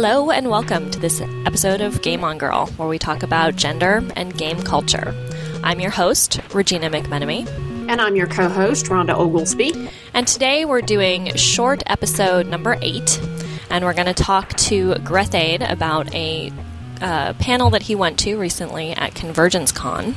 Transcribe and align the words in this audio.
Hello, 0.00 0.30
and 0.30 0.48
welcome 0.48 0.92
to 0.92 1.00
this 1.00 1.20
episode 1.20 1.80
of 1.80 2.02
Game 2.02 2.22
On 2.22 2.38
Girl, 2.38 2.66
where 2.76 2.86
we 2.86 3.00
talk 3.00 3.24
about 3.24 3.56
gender 3.56 4.00
and 4.14 4.32
game 4.32 4.62
culture. 4.62 5.12
I'm 5.64 5.80
your 5.80 5.90
host, 5.90 6.40
Regina 6.54 6.88
McMenemy. 6.88 7.48
And 7.88 8.00
I'm 8.00 8.14
your 8.14 8.28
co 8.28 8.48
host, 8.48 8.86
Rhonda 8.86 9.18
Oglesby. 9.18 9.90
And 10.14 10.28
today 10.28 10.64
we're 10.64 10.82
doing 10.82 11.34
short 11.34 11.82
episode 11.86 12.46
number 12.46 12.78
eight, 12.80 13.20
and 13.70 13.84
we're 13.84 13.92
going 13.92 14.06
to 14.06 14.14
talk 14.14 14.50
to 14.68 14.94
Grethade 15.02 15.68
about 15.68 16.14
a 16.14 16.52
uh, 17.00 17.32
panel 17.32 17.70
that 17.70 17.82
he 17.82 17.96
went 17.96 18.20
to 18.20 18.36
recently 18.36 18.92
at 18.92 19.16
Convergence 19.16 19.72
Con. 19.72 20.14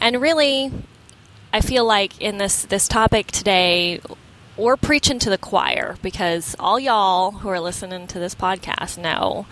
And 0.00 0.20
really, 0.20 0.72
I 1.52 1.60
feel 1.60 1.84
like 1.84 2.20
in 2.20 2.38
this, 2.38 2.64
this 2.64 2.88
topic 2.88 3.28
today, 3.28 4.00
we're 4.58 4.76
preaching 4.76 5.18
to 5.20 5.30
the 5.30 5.38
choir 5.38 5.96
because 6.02 6.56
all 6.58 6.80
y'all 6.80 7.30
who 7.30 7.48
are 7.48 7.60
listening 7.60 8.06
to 8.08 8.18
this 8.18 8.34
podcast 8.34 8.98
know 8.98 9.46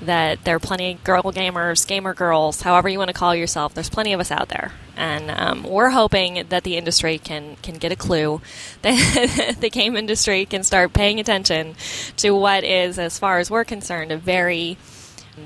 that 0.00 0.44
there 0.44 0.56
are 0.56 0.60
plenty 0.60 0.92
of 0.92 1.04
girl 1.04 1.22
gamers, 1.24 1.86
gamer 1.86 2.14
girls, 2.14 2.62
however 2.62 2.88
you 2.88 2.98
want 2.98 3.08
to 3.08 3.14
call 3.14 3.34
yourself. 3.34 3.74
There's 3.74 3.90
plenty 3.90 4.12
of 4.12 4.20
us 4.20 4.30
out 4.30 4.48
there, 4.48 4.72
and 4.96 5.30
um, 5.30 5.62
we're 5.64 5.90
hoping 5.90 6.44
that 6.48 6.64
the 6.64 6.76
industry 6.76 7.18
can 7.18 7.56
can 7.62 7.74
get 7.74 7.92
a 7.92 7.96
clue 7.96 8.40
that 8.82 9.56
the 9.60 9.70
game 9.70 9.96
industry 9.96 10.44
can 10.46 10.62
start 10.64 10.92
paying 10.92 11.20
attention 11.20 11.74
to 12.16 12.30
what 12.32 12.64
is, 12.64 12.98
as 12.98 13.18
far 13.18 13.38
as 13.38 13.50
we're 13.50 13.64
concerned, 13.64 14.10
a 14.10 14.16
very 14.16 14.76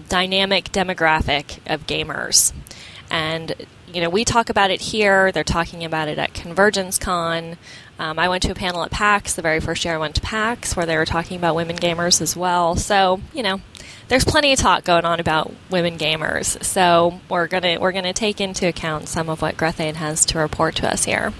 dynamic 0.08 0.72
demographic 0.72 1.58
of 1.66 1.86
gamers. 1.86 2.52
And 3.10 3.54
you 3.92 4.00
know, 4.00 4.10
we 4.10 4.24
talk 4.24 4.50
about 4.50 4.70
it 4.70 4.80
here. 4.80 5.32
They're 5.32 5.44
talking 5.44 5.84
about 5.84 6.08
it 6.08 6.18
at 6.18 6.34
Convergence 6.34 6.98
Con. 6.98 7.56
Um, 7.98 8.18
I 8.18 8.28
went 8.28 8.42
to 8.42 8.52
a 8.52 8.54
panel 8.54 8.84
at 8.84 8.90
PAX 8.90 9.34
the 9.34 9.42
very 9.42 9.60
first 9.60 9.84
year 9.84 9.94
I 9.94 9.98
went 9.98 10.16
to 10.16 10.20
PAX 10.20 10.76
where 10.76 10.86
they 10.86 10.96
were 10.96 11.06
talking 11.06 11.38
about 11.38 11.54
women 11.54 11.76
gamers 11.76 12.20
as 12.20 12.36
well. 12.36 12.76
So, 12.76 13.20
you 13.32 13.42
know, 13.42 13.60
there's 14.08 14.24
plenty 14.24 14.52
of 14.52 14.58
talk 14.58 14.84
going 14.84 15.04
on 15.04 15.18
about 15.18 15.52
women 15.70 15.98
gamers. 15.98 16.62
So 16.62 17.20
we're 17.28 17.46
gonna 17.46 17.80
we're 17.80 17.92
gonna 17.92 18.12
take 18.12 18.40
into 18.40 18.68
account 18.68 19.08
some 19.08 19.28
of 19.28 19.40
what 19.42 19.56
Grethade 19.56 19.96
has 19.96 20.24
to 20.26 20.38
report 20.38 20.76
to 20.76 20.90
us 20.90 21.04
here. 21.04 21.32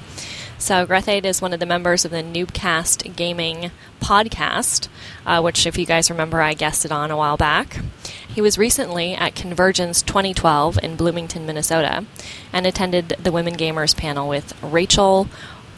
So 0.58 0.86
Grethade 0.86 1.26
is 1.26 1.42
one 1.42 1.52
of 1.52 1.60
the 1.60 1.66
members 1.66 2.06
of 2.06 2.10
the 2.10 2.22
Newbcast 2.22 3.14
Gaming 3.14 3.70
podcast, 4.00 4.88
uh, 5.26 5.42
which, 5.42 5.66
if 5.66 5.76
you 5.76 5.84
guys 5.84 6.10
remember, 6.10 6.40
I 6.40 6.54
guested 6.54 6.90
on 6.90 7.10
a 7.10 7.16
while 7.16 7.36
back. 7.36 7.80
He 8.26 8.40
was 8.40 8.56
recently 8.56 9.14
at 9.14 9.34
Convergence 9.34 10.00
2012 10.00 10.78
in 10.82 10.96
Bloomington, 10.96 11.44
Minnesota, 11.44 12.06
and 12.54 12.66
attended 12.66 13.16
the 13.22 13.32
Women 13.32 13.54
Gamers 13.54 13.94
panel 13.94 14.28
with 14.30 14.54
Rachel 14.62 15.28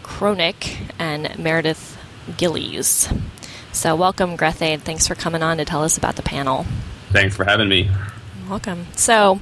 Kronick 0.08 0.76
and 0.98 1.38
Meredith 1.38 1.96
Gillies. 2.36 3.08
So, 3.72 3.94
welcome, 3.94 4.36
Grethade. 4.36 4.80
Thanks 4.80 5.06
for 5.06 5.14
coming 5.14 5.42
on 5.42 5.58
to 5.58 5.64
tell 5.64 5.84
us 5.84 5.96
about 5.96 6.16
the 6.16 6.22
panel. 6.22 6.66
Thanks 7.10 7.36
for 7.36 7.44
having 7.44 7.68
me. 7.68 7.88
Welcome. 8.48 8.86
So, 8.96 9.38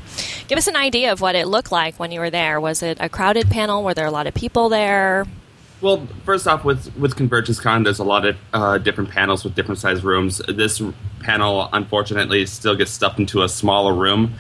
give 0.49 0.59
us 0.59 0.67
an 0.67 0.77
idea 0.77 1.13
of 1.13 1.21
what 1.23 1.35
it 1.35 1.47
looked 1.47 1.73
like 1.73 1.99
when 1.99 2.11
you 2.11 2.21
were 2.21 2.29
there. 2.29 2.61
Was 2.61 2.83
it 2.83 2.99
a 3.01 3.09
crowded 3.09 3.49
panel? 3.49 3.85
Were 3.85 3.95
there 3.95 4.05
a 4.07 4.11
lot 4.11 4.27
of 4.27 4.35
people 4.35 4.69
there? 4.69 5.25
Well, 5.81 6.07
first 6.25 6.47
off, 6.47 6.65
with 6.65 6.95
with 6.97 7.17
Convergence 7.17 7.61
Con, 7.61 7.85
there's 7.85 8.01
a 8.01 8.05
lot 8.05 8.27
of 8.27 8.37
uh, 8.53 8.79
different 8.79 9.11
panels 9.11 9.45
with 9.45 9.55
different 9.55 9.79
sized 9.79 10.05
rooms. 10.05 10.43
This 10.49 10.83
panel, 11.21 11.71
unfortunately, 11.73 12.45
still 12.45 12.75
gets 12.75 12.91
stuffed 12.91 13.21
into 13.21 13.43
a 13.43 13.49
smaller 13.49 13.95
room 13.95 14.35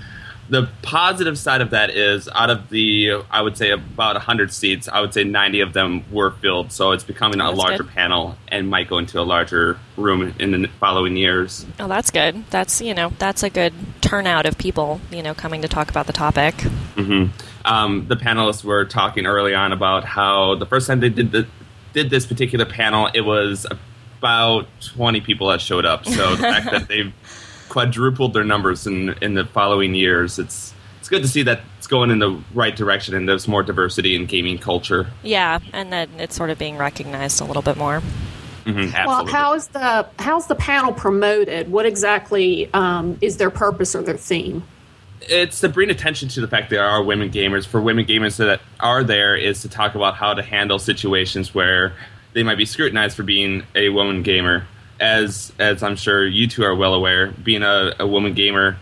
the 0.49 0.69
positive 0.83 1.39
side 1.39 1.61
of 1.61 1.71
that 1.71 1.91
is 1.91 2.29
out 2.29 2.51
of 2.51 2.69
the 2.69 3.23
I 3.31 3.43
would 3.43 3.57
say 3.57 3.71
about 3.71 4.15
100 4.15 4.53
seats, 4.53 4.89
I 4.89 5.01
would 5.01 5.13
say 5.13 5.25
90 5.25 5.61
of 5.61 5.73
them 5.73 6.05
were 6.13 6.31
filled. 6.31 6.73
So 6.73 6.93
it's 6.93 7.05
becoming 7.05 7.41
oh, 7.41 7.51
a 7.51 7.53
larger 7.53 7.83
good. 7.83 7.93
panel 7.93 8.37
and 8.49 8.69
might 8.69 8.89
go 8.89 8.99
into 8.99 9.21
a 9.21 9.25
larger 9.25 9.79
room 9.97 10.35
in 10.39 10.51
the 10.53 10.69
following 10.81 11.17
years. 11.17 11.67
Oh, 11.81 11.89
that's 11.89 12.11
good. 12.11 12.45
That's 12.51 12.81
you 12.81 12.95
know 12.95 13.13
that's 13.19 13.43
a 13.43 13.51
good 13.51 13.73
turnout 14.01 14.47
of 14.47 14.57
people 14.59 15.01
you 15.11 15.23
know 15.23 15.35
coming 15.35 15.63
to 15.63 15.69
talk 15.69 15.91
about 15.91 16.07
the 16.07 16.13
topic. 16.13 16.55
Mm-hmm. 16.95 17.31
Um, 17.65 18.07
the 18.07 18.17
panelists 18.17 18.63
were 18.63 18.85
talking 18.85 19.27
early 19.27 19.55
on 19.55 19.73
about 19.73 20.05
how 20.05 20.55
the 20.55 20.67
first 20.67 20.87
time 20.87 21.01
they 21.01 21.09
did 21.09 21.33
the 21.33 21.47
did 21.93 22.11
this 22.11 22.27
particular 22.27 22.67
panel, 22.67 23.09
it 23.15 23.23
was 23.23 23.67
about 24.19 24.67
20 24.83 25.23
people 25.23 25.49
that 25.49 25.61
showed 25.61 25.87
up. 25.87 26.05
So 26.05 26.37
the 26.37 26.43
fact 26.43 26.67
that 26.71 26.89
they've 26.89 27.13
quadrupled 27.69 28.35
their 28.35 28.45
numbers 28.45 28.87
in 28.87 29.11
in 29.21 29.35
the 29.35 29.45
following 29.45 29.95
years. 29.95 30.39
It's 30.39 30.75
it's 31.01 31.09
good 31.09 31.23
to 31.23 31.29
see 31.29 31.43
that 31.45 31.61
it's 31.79 31.87
going 31.87 32.11
in 32.11 32.19
the 32.19 32.43
right 32.53 32.75
direction 32.75 33.15
and 33.15 33.29
there's 33.29 33.47
more 33.47 33.63
diversity 33.63 34.17
in 34.17 34.27
gaming 34.27 34.59
culture. 34.59 35.07
Yeah, 35.23 35.61
and 35.73 35.93
that 35.93 36.09
it's 36.19 36.35
sort 36.35 36.51
of 36.51 36.59
being 36.59 36.77
recognized 36.77 37.41
a 37.41 37.45
little 37.45 37.63
bit 37.63 37.77
more. 37.77 38.03
Mm-hmm, 38.65 39.07
well, 39.07 39.25
how's 39.25 39.69
the 39.69 40.09
how's 40.19 40.49
the 40.49 40.57
panel 40.57 40.93
promoted? 40.93 41.71
What 41.71 41.87
exactly 41.87 42.69
um, 42.75 43.17
is 43.21 43.37
their 43.37 43.51
purpose 43.51 43.95
or 43.95 44.03
their 44.03 44.17
theme? 44.17 44.65
It's 45.21 45.61
to 45.61 45.69
bring 45.69 45.91
attention 45.91 46.29
to 46.31 46.41
the 46.41 46.49
fact 46.49 46.71
there 46.71 46.85
are 46.85 47.03
women 47.03 47.31
gamers. 47.31 47.65
For 47.65 47.81
women 47.81 48.05
gamers 48.05 48.37
that 48.39 48.61
are 48.81 49.05
there, 49.05 49.37
is 49.37 49.63
to 49.63 49.69
talk 49.69 49.95
about 49.95 50.17
how 50.17 50.35
to 50.35 50.43
handle 50.43 50.81
situations 50.81 51.55
where 51.55 51.93
they 52.33 52.43
might 52.43 52.59
be 52.59 52.67
scrutinized 52.67 53.17
for 53.17 53.23
being 53.23 53.63
a 53.77 53.91
woman 53.91 54.25
gamer 54.25 54.67
as 55.01 55.53
as 55.59 55.83
I'm 55.83 55.97
sure 55.97 56.27
you 56.27 56.47
two 56.49 56.65
are 56.65 56.75
well 56.75 56.95
aware, 56.95 57.29
being 57.29 57.63
a, 57.63 57.95
a 57.99 58.07
woman 58.07 58.35
gamer 58.35 58.77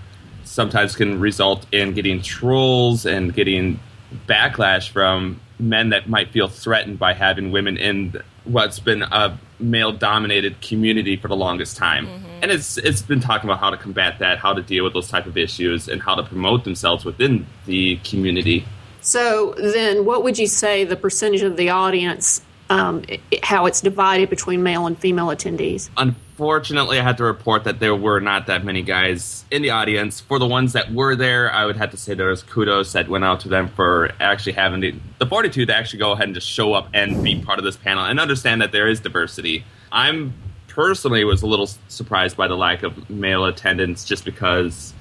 sometimes 0.45 0.95
can 0.95 1.21
result 1.21 1.67
in 1.73 1.95
getting 1.95 2.23
trolls 2.23 3.07
and 3.07 3.35
getting 3.35 3.81
backlash 4.29 4.91
from 4.91 5.41
men 5.59 5.91
that 5.91 6.09
might 6.09 6.31
feel 6.31 6.49
threatened 6.49 6.99
by 6.99 7.13
having 7.13 7.51
women 7.51 7.77
in 7.77 8.21
what's 8.45 8.79
been 8.79 9.03
a 9.03 9.39
male 9.59 9.93
dominated 9.93 10.61
community 10.61 11.17
for 11.17 11.29
the 11.29 11.37
longest 11.37 11.77
time. 11.77 12.07
Mm-hmm. 12.07 12.27
And 12.43 12.51
it's 12.51 12.77
it's 12.79 13.03
been 13.03 13.21
talking 13.21 13.49
about 13.49 13.61
how 13.61 13.71
to 13.71 13.77
combat 13.77 14.19
that, 14.19 14.39
how 14.39 14.53
to 14.53 14.63
deal 14.63 14.85
with 14.85 14.93
those 14.93 15.09
type 15.09 15.27
of 15.27 15.37
issues 15.37 15.89
and 15.89 16.03
how 16.03 16.15
to 16.15 16.23
promote 16.23 16.65
themselves 16.65 17.05
within 17.05 17.47
the 17.67 17.97
community. 18.05 18.67
So 19.01 19.55
then 19.59 20.05
what 20.05 20.23
would 20.25 20.39
you 20.39 20.47
say 20.47 20.85
the 20.85 20.97
percentage 20.97 21.43
of 21.43 21.57
the 21.57 21.71
audience 21.71 22.43
um, 22.71 23.05
how 23.43 23.67
it's 23.67 23.81
divided 23.81 24.31
between 24.31 24.63
male 24.63 24.87
and 24.87 24.99
female 24.99 25.27
attendees. 25.27 25.91
Unfortunately, 25.97 26.99
I 26.99 27.03
had 27.03 27.17
to 27.19 27.25
report 27.25 27.65
that 27.65 27.79
there 27.79 27.95
were 27.95 28.21
not 28.21 28.47
that 28.47 28.65
many 28.65 28.83
guys 28.83 29.45
in 29.51 29.63
the 29.63 29.71
audience. 29.71 30.21
For 30.21 30.39
the 30.39 30.47
ones 30.47 30.73
that 30.73 30.93
were 30.93 31.15
there, 31.15 31.53
I 31.53 31.67
would 31.67 31.77
have 31.77 31.91
to 31.91 31.97
say 31.97 32.15
there 32.15 32.29
was 32.29 32.43
kudos 32.43 32.93
that 32.93 33.09
went 33.09 33.25
out 33.25 33.41
to 33.41 33.49
them 33.49 33.69
for 33.69 34.11
actually 34.21 34.53
having 34.53 34.81
the, 34.81 34.95
the 35.19 35.27
fortitude 35.27 35.69
to 35.69 35.77
actually 35.77 36.01
go 36.01 36.13
ahead 36.13 36.25
and 36.25 36.35
just 36.35 36.49
show 36.49 36.73
up 36.73 36.89
and 36.95 37.23
be 37.23 37.41
part 37.41 37.59
of 37.59 37.65
this 37.65 37.77
panel 37.77 38.05
and 38.05 38.19
understand 38.19 38.63
that 38.63 38.73
there 38.73 38.89
is 38.89 39.01
diversity. 39.01 39.65
I'm 39.93 40.35
personally 40.69 41.23
was 41.23 41.43
a 41.43 41.47
little 41.47 41.69
surprised 41.87 42.37
by 42.37 42.49
the 42.49 42.57
lack 42.57 42.83
of 42.83 43.09
male 43.09 43.45
attendance 43.45 44.05
just 44.05 44.25
because 44.25 44.93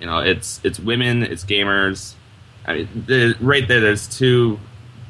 you 0.00 0.06
know 0.06 0.18
it's 0.18 0.60
it's 0.64 0.80
women, 0.80 1.22
it's 1.22 1.44
gamers. 1.44 2.14
I 2.66 2.74
mean, 2.74 3.04
the, 3.06 3.36
right 3.40 3.66
there, 3.66 3.80
there's 3.80 4.08
two 4.08 4.58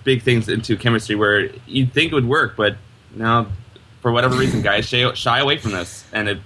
big 0.04 0.22
things 0.22 0.48
into 0.48 0.76
chemistry 0.76 1.16
where 1.16 1.50
you'd 1.66 1.92
think 1.92 2.12
it 2.12 2.14
would 2.14 2.28
work, 2.28 2.56
but 2.56 2.76
now 3.14 3.48
for 4.00 4.12
whatever 4.12 4.36
reason, 4.36 4.62
guys 4.62 4.88
shy, 4.88 5.12
shy 5.14 5.38
away 5.40 5.58
from 5.58 5.72
this, 5.72 6.04
and 6.12 6.28
it 6.28 6.38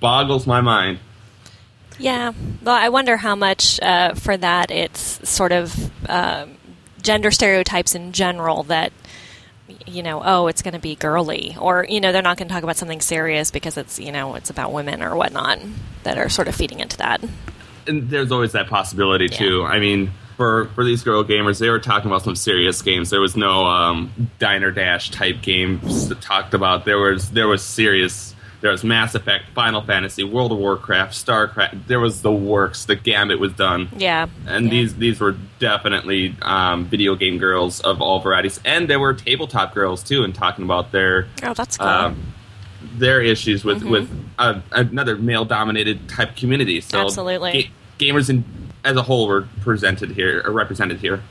boggles 0.00 0.46
my 0.46 0.60
mind. 0.60 0.98
Yeah, 1.98 2.32
well, 2.62 2.76
I 2.76 2.90
wonder 2.90 3.16
how 3.16 3.34
much 3.34 3.80
uh, 3.80 4.14
for 4.14 4.36
that 4.36 4.70
it's 4.70 5.28
sort 5.28 5.52
of 5.52 5.90
uh, 6.08 6.46
gender 7.02 7.30
stereotypes 7.30 7.94
in 7.94 8.12
general 8.12 8.62
that 8.64 8.92
you 9.86 10.02
know, 10.02 10.22
oh, 10.24 10.46
it's 10.46 10.62
going 10.62 10.74
to 10.74 10.80
be 10.80 10.94
girly, 10.94 11.56
or 11.58 11.86
you 11.88 12.00
know, 12.00 12.12
they're 12.12 12.22
not 12.22 12.36
going 12.36 12.48
to 12.48 12.54
talk 12.54 12.62
about 12.62 12.76
something 12.76 13.00
serious 13.00 13.50
because 13.50 13.76
it's 13.76 13.98
you 13.98 14.12
know, 14.12 14.34
it's 14.34 14.50
about 14.50 14.72
women 14.72 15.02
or 15.02 15.16
whatnot 15.16 15.58
that 16.04 16.18
are 16.18 16.28
sort 16.28 16.48
of 16.48 16.54
feeding 16.54 16.80
into 16.80 16.96
that. 16.98 17.22
And 17.86 18.08
there's 18.10 18.30
always 18.30 18.52
that 18.52 18.68
possibility 18.68 19.26
yeah. 19.26 19.38
too. 19.38 19.64
I 19.64 19.78
mean, 19.78 20.10
for 20.38 20.66
for 20.68 20.84
these 20.84 21.02
girl 21.02 21.24
gamers, 21.24 21.58
they 21.58 21.68
were 21.68 21.80
talking 21.80 22.08
about 22.08 22.22
some 22.22 22.36
serious 22.36 22.80
games. 22.80 23.10
There 23.10 23.20
was 23.20 23.36
no 23.36 23.66
um, 23.66 24.30
diner 24.38 24.70
dash 24.70 25.10
type 25.10 25.42
games 25.42 26.08
that 26.08 26.22
talked 26.22 26.54
about. 26.54 26.86
There 26.86 26.98
was 26.98 27.32
there 27.32 27.48
was 27.48 27.62
serious. 27.62 28.34
There 28.60 28.70
was 28.72 28.82
Mass 28.82 29.14
Effect, 29.14 29.44
Final 29.54 29.82
Fantasy, 29.82 30.24
World 30.24 30.50
of 30.50 30.58
Warcraft, 30.58 31.12
Starcraft. 31.12 31.86
There 31.86 32.00
was 32.00 32.22
the 32.22 32.32
works. 32.32 32.86
The 32.86 32.96
gambit 32.96 33.38
was 33.38 33.52
done. 33.52 33.88
Yeah, 33.96 34.28
and 34.46 34.66
yeah. 34.66 34.70
these 34.70 34.96
these 34.96 35.20
were 35.20 35.36
definitely 35.58 36.34
um, 36.42 36.86
video 36.86 37.16
game 37.16 37.38
girls 37.38 37.80
of 37.80 38.00
all 38.00 38.20
varieties, 38.20 38.60
and 38.64 38.88
there 38.88 39.00
were 39.00 39.14
tabletop 39.14 39.74
girls 39.74 40.04
too, 40.04 40.22
and 40.22 40.34
talking 40.34 40.64
about 40.64 40.92
their 40.92 41.26
oh, 41.42 41.52
that's 41.52 41.76
cool. 41.76 41.88
Um, 41.88 42.32
their 42.94 43.20
issues 43.20 43.64
with 43.64 43.78
mm-hmm. 43.78 43.90
with 43.90 44.10
uh, 44.38 44.60
another 44.70 45.16
male 45.16 45.44
dominated 45.44 46.08
type 46.08 46.36
community. 46.36 46.80
So 46.80 47.00
absolutely, 47.00 47.52
ga- 47.52 47.70
gamers 48.12 48.30
in 48.30 48.44
as 48.88 48.96
a 48.96 49.02
whole 49.02 49.28
were 49.28 49.46
presented 49.60 50.10
here 50.10 50.42
or 50.44 50.52
represented 50.52 50.98
here. 50.98 51.22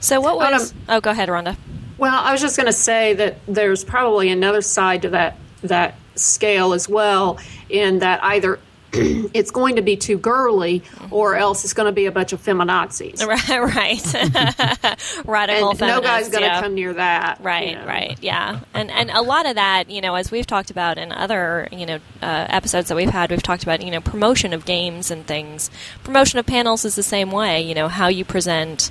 So 0.00 0.20
what 0.20 0.36
was? 0.36 0.72
Um, 0.72 0.78
oh, 0.88 1.00
go 1.00 1.10
ahead, 1.10 1.28
Rhonda. 1.28 1.56
Well, 1.98 2.18
I 2.18 2.32
was 2.32 2.40
just 2.40 2.56
going 2.56 2.66
to 2.66 2.72
say 2.72 3.12
that 3.14 3.36
there's 3.46 3.84
probably 3.84 4.30
another 4.30 4.62
side 4.62 5.02
to 5.02 5.10
that 5.10 5.36
that 5.62 5.96
scale 6.14 6.72
as 6.72 6.88
well, 6.88 7.38
in 7.68 7.98
that 7.98 8.24
either 8.24 8.58
it's 8.92 9.50
going 9.50 9.76
to 9.76 9.82
be 9.82 9.96
too 9.96 10.18
girly, 10.18 10.82
or 11.10 11.36
else 11.36 11.64
it's 11.64 11.72
going 11.72 11.86
to 11.86 11.92
be 11.92 12.06
a 12.06 12.12
bunch 12.12 12.32
of 12.32 12.42
feminazis. 12.42 13.20
Right, 13.30 13.60
right. 13.60 15.24
Radical 15.24 15.70
and 15.70 15.80
no 15.80 16.00
guy's 16.00 16.28
going 16.28 16.42
to 16.42 16.48
yeah. 16.48 16.60
come 16.60 16.74
near 16.74 16.94
that. 16.94 17.38
Right, 17.40 17.68
you 17.68 17.74
know. 17.76 17.86
right, 17.86 18.18
yeah, 18.20 18.60
and 18.74 18.90
and 18.90 19.10
a 19.10 19.22
lot 19.22 19.46
of 19.46 19.54
that, 19.54 19.88
you 19.88 20.00
know, 20.00 20.16
as 20.16 20.30
we've 20.32 20.46
talked 20.46 20.70
about 20.70 20.98
in 20.98 21.12
other, 21.12 21.68
you 21.70 21.86
know, 21.86 21.98
uh, 22.20 22.46
episodes 22.48 22.88
that 22.88 22.96
we've 22.96 23.10
had, 23.10 23.30
we've 23.30 23.42
talked 23.42 23.62
about, 23.62 23.82
you 23.82 23.90
know, 23.90 24.00
promotion 24.00 24.52
of 24.52 24.64
games 24.64 25.10
and 25.10 25.26
things. 25.26 25.70
Promotion 26.02 26.38
of 26.40 26.46
panels 26.46 26.84
is 26.84 26.96
the 26.96 27.02
same 27.02 27.30
way, 27.30 27.60
you 27.60 27.74
know, 27.74 27.88
how 27.88 28.08
you 28.08 28.24
present 28.24 28.90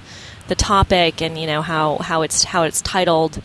the 0.49 0.55
topic 0.55 1.21
and 1.21 1.37
you 1.37 1.47
know 1.47 1.61
how 1.61 1.97
how 1.99 2.21
it's 2.23 2.43
how 2.43 2.63
it's 2.63 2.81
titled. 2.81 3.41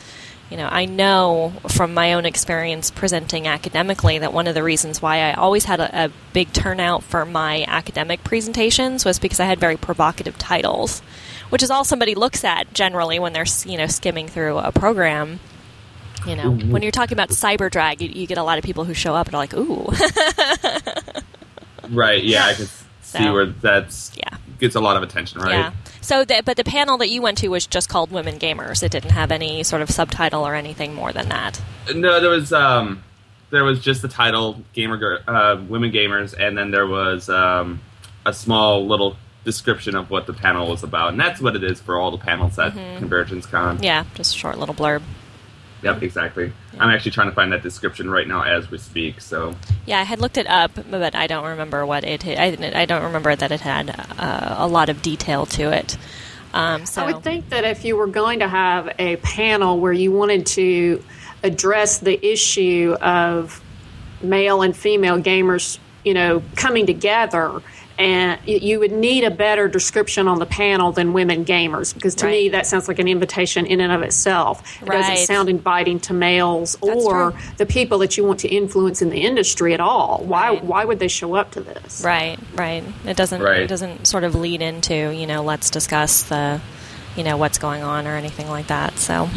You 0.54 0.60
know, 0.60 0.68
I 0.70 0.84
know 0.84 1.52
from 1.66 1.94
my 1.94 2.12
own 2.12 2.24
experience 2.24 2.92
presenting 2.92 3.48
academically 3.48 4.18
that 4.18 4.32
one 4.32 4.46
of 4.46 4.54
the 4.54 4.62
reasons 4.62 5.02
why 5.02 5.16
I 5.18 5.32
always 5.32 5.64
had 5.64 5.80
a, 5.80 6.04
a 6.04 6.10
big 6.32 6.52
turnout 6.52 7.02
for 7.02 7.24
my 7.24 7.64
academic 7.66 8.22
presentations 8.22 9.04
was 9.04 9.18
because 9.18 9.40
I 9.40 9.46
had 9.46 9.58
very 9.58 9.76
provocative 9.76 10.38
titles, 10.38 11.00
which 11.48 11.60
is 11.60 11.72
all 11.72 11.82
somebody 11.82 12.14
looks 12.14 12.44
at 12.44 12.72
generally 12.72 13.18
when 13.18 13.32
they're 13.32 13.46
you 13.66 13.76
know 13.76 13.88
skimming 13.88 14.28
through 14.28 14.58
a 14.58 14.70
program. 14.70 15.40
You 16.24 16.36
know, 16.36 16.52
mm-hmm. 16.52 16.70
when 16.70 16.82
you're 16.82 16.92
talking 16.92 17.16
about 17.16 17.30
cyber 17.30 17.68
drag, 17.68 18.00
you, 18.00 18.08
you 18.10 18.28
get 18.28 18.38
a 18.38 18.44
lot 18.44 18.56
of 18.56 18.62
people 18.62 18.84
who 18.84 18.94
show 18.94 19.16
up 19.16 19.26
and 19.26 19.34
are 19.34 19.38
like, 19.38 19.54
"Ooh, 19.54 19.90
Right. 21.90 22.22
Yeah, 22.22 22.46
I 22.46 22.54
can 22.54 22.66
s- 22.66 22.84
see 23.02 23.18
So- 23.18 23.32
where 23.32 23.46
that's 23.46 24.12
yeah." 24.16 24.38
gets 24.60 24.76
a 24.76 24.80
lot 24.80 24.96
of 24.96 25.02
attention. 25.02 25.40
Right. 25.40 25.50
Yeah. 25.50 25.72
So, 26.04 26.22
the, 26.22 26.42
but 26.44 26.58
the 26.58 26.64
panel 26.64 26.98
that 26.98 27.08
you 27.08 27.22
went 27.22 27.38
to 27.38 27.48
was 27.48 27.66
just 27.66 27.88
called 27.88 28.10
Women 28.10 28.38
Gamers. 28.38 28.82
It 28.82 28.92
didn't 28.92 29.12
have 29.12 29.32
any 29.32 29.62
sort 29.62 29.80
of 29.80 29.88
subtitle 29.90 30.46
or 30.46 30.54
anything 30.54 30.92
more 30.92 31.12
than 31.12 31.30
that. 31.30 31.62
No, 31.94 32.20
there 32.20 32.28
was 32.28 32.52
um, 32.52 33.02
there 33.48 33.64
was 33.64 33.80
just 33.80 34.02
the 34.02 34.08
title 34.08 34.62
"Gamer 34.74 35.22
uh, 35.26 35.62
Women 35.66 35.92
Gamers," 35.92 36.34
and 36.38 36.58
then 36.58 36.70
there 36.70 36.86
was 36.86 37.30
um, 37.30 37.80
a 38.26 38.34
small 38.34 38.86
little 38.86 39.16
description 39.44 39.96
of 39.96 40.10
what 40.10 40.26
the 40.26 40.34
panel 40.34 40.68
was 40.68 40.82
about, 40.82 41.12
and 41.12 41.20
that's 41.20 41.40
what 41.40 41.56
it 41.56 41.64
is 41.64 41.80
for 41.80 41.98
all 41.98 42.10
the 42.10 42.18
panels 42.18 42.58
at 42.58 42.74
Convergence 42.98 43.46
Con. 43.46 43.82
Yeah, 43.82 44.04
just 44.14 44.34
a 44.34 44.38
short 44.38 44.58
little 44.58 44.74
blurb. 44.74 45.00
Yep, 45.84 46.02
exactly. 46.02 46.50
I'm 46.78 46.88
actually 46.88 47.10
trying 47.10 47.28
to 47.28 47.34
find 47.34 47.52
that 47.52 47.62
description 47.62 48.08
right 48.08 48.26
now 48.26 48.42
as 48.42 48.70
we 48.70 48.78
speak. 48.78 49.20
So 49.20 49.54
Yeah, 49.84 50.00
I 50.00 50.04
had 50.04 50.18
looked 50.18 50.38
it 50.38 50.46
up, 50.46 50.72
but 50.90 51.14
I 51.14 51.26
don't 51.26 51.44
remember 51.44 51.84
what 51.84 52.04
it. 52.04 52.26
I. 52.26 52.56
I 52.74 52.86
don't 52.86 53.02
remember 53.02 53.36
that 53.36 53.52
it 53.52 53.60
had 53.60 53.90
uh, 54.18 54.56
a 54.58 54.66
lot 54.66 54.88
of 54.88 55.02
detail 55.02 55.44
to 55.46 55.70
it. 55.72 55.98
Um, 56.54 56.86
so 56.86 57.02
I 57.02 57.12
would 57.12 57.22
think 57.22 57.50
that 57.50 57.64
if 57.64 57.84
you 57.84 57.96
were 57.96 58.06
going 58.06 58.38
to 58.38 58.48
have 58.48 58.94
a 58.98 59.16
panel 59.16 59.78
where 59.78 59.92
you 59.92 60.10
wanted 60.10 60.46
to 60.46 61.04
address 61.42 61.98
the 61.98 62.26
issue 62.26 62.96
of 63.02 63.62
male 64.22 64.62
and 64.62 64.74
female 64.74 65.20
gamers, 65.20 65.78
you 66.02 66.14
know, 66.14 66.42
coming 66.56 66.86
together, 66.86 67.60
and 67.98 68.40
you 68.46 68.80
would 68.80 68.90
need 68.92 69.22
a 69.24 69.30
better 69.30 69.68
description 69.68 70.26
on 70.26 70.38
the 70.38 70.46
panel 70.46 70.90
than 70.92 71.12
women 71.12 71.44
gamers, 71.44 71.94
because 71.94 72.14
to 72.16 72.26
me 72.26 72.48
that 72.50 72.66
sounds 72.66 72.88
like 72.88 72.98
an 72.98 73.06
invitation 73.08 73.66
in 73.66 73.80
and 73.80 73.92
of 73.92 74.02
itself. 74.02 74.62
It 74.82 74.88
Right. 74.88 75.00
doesn't 75.00 75.26
sound 75.26 75.48
inviting 75.48 76.00
to 76.00 76.12
males 76.12 76.76
That's 76.82 77.04
or 77.04 77.30
true. 77.32 77.40
the 77.58 77.66
people 77.66 77.98
that 77.98 78.16
you 78.16 78.24
want 78.24 78.40
to 78.40 78.48
influence 78.48 79.00
in 79.00 79.10
the 79.10 79.20
industry 79.20 79.74
at 79.74 79.80
all. 79.80 80.22
Why? 80.24 80.50
Right. 80.50 80.64
Why 80.64 80.84
would 80.84 80.98
they 80.98 81.08
show 81.08 81.34
up 81.36 81.52
to 81.52 81.60
this? 81.60 82.02
Right, 82.04 82.38
right. 82.56 82.82
It 83.06 83.16
doesn't. 83.16 83.40
Right. 83.40 83.60
It 83.60 83.68
doesn't 83.68 84.06
sort 84.06 84.24
of 84.24 84.34
lead 84.34 84.60
into 84.62 85.14
you 85.14 85.26
know 85.26 85.42
let's 85.42 85.70
discuss 85.70 86.24
the 86.24 86.60
you 87.16 87.22
know 87.22 87.36
what's 87.36 87.58
going 87.58 87.82
on 87.84 88.06
or 88.08 88.16
anything 88.16 88.48
like 88.50 88.66
that. 88.66 88.98
So 88.98 89.28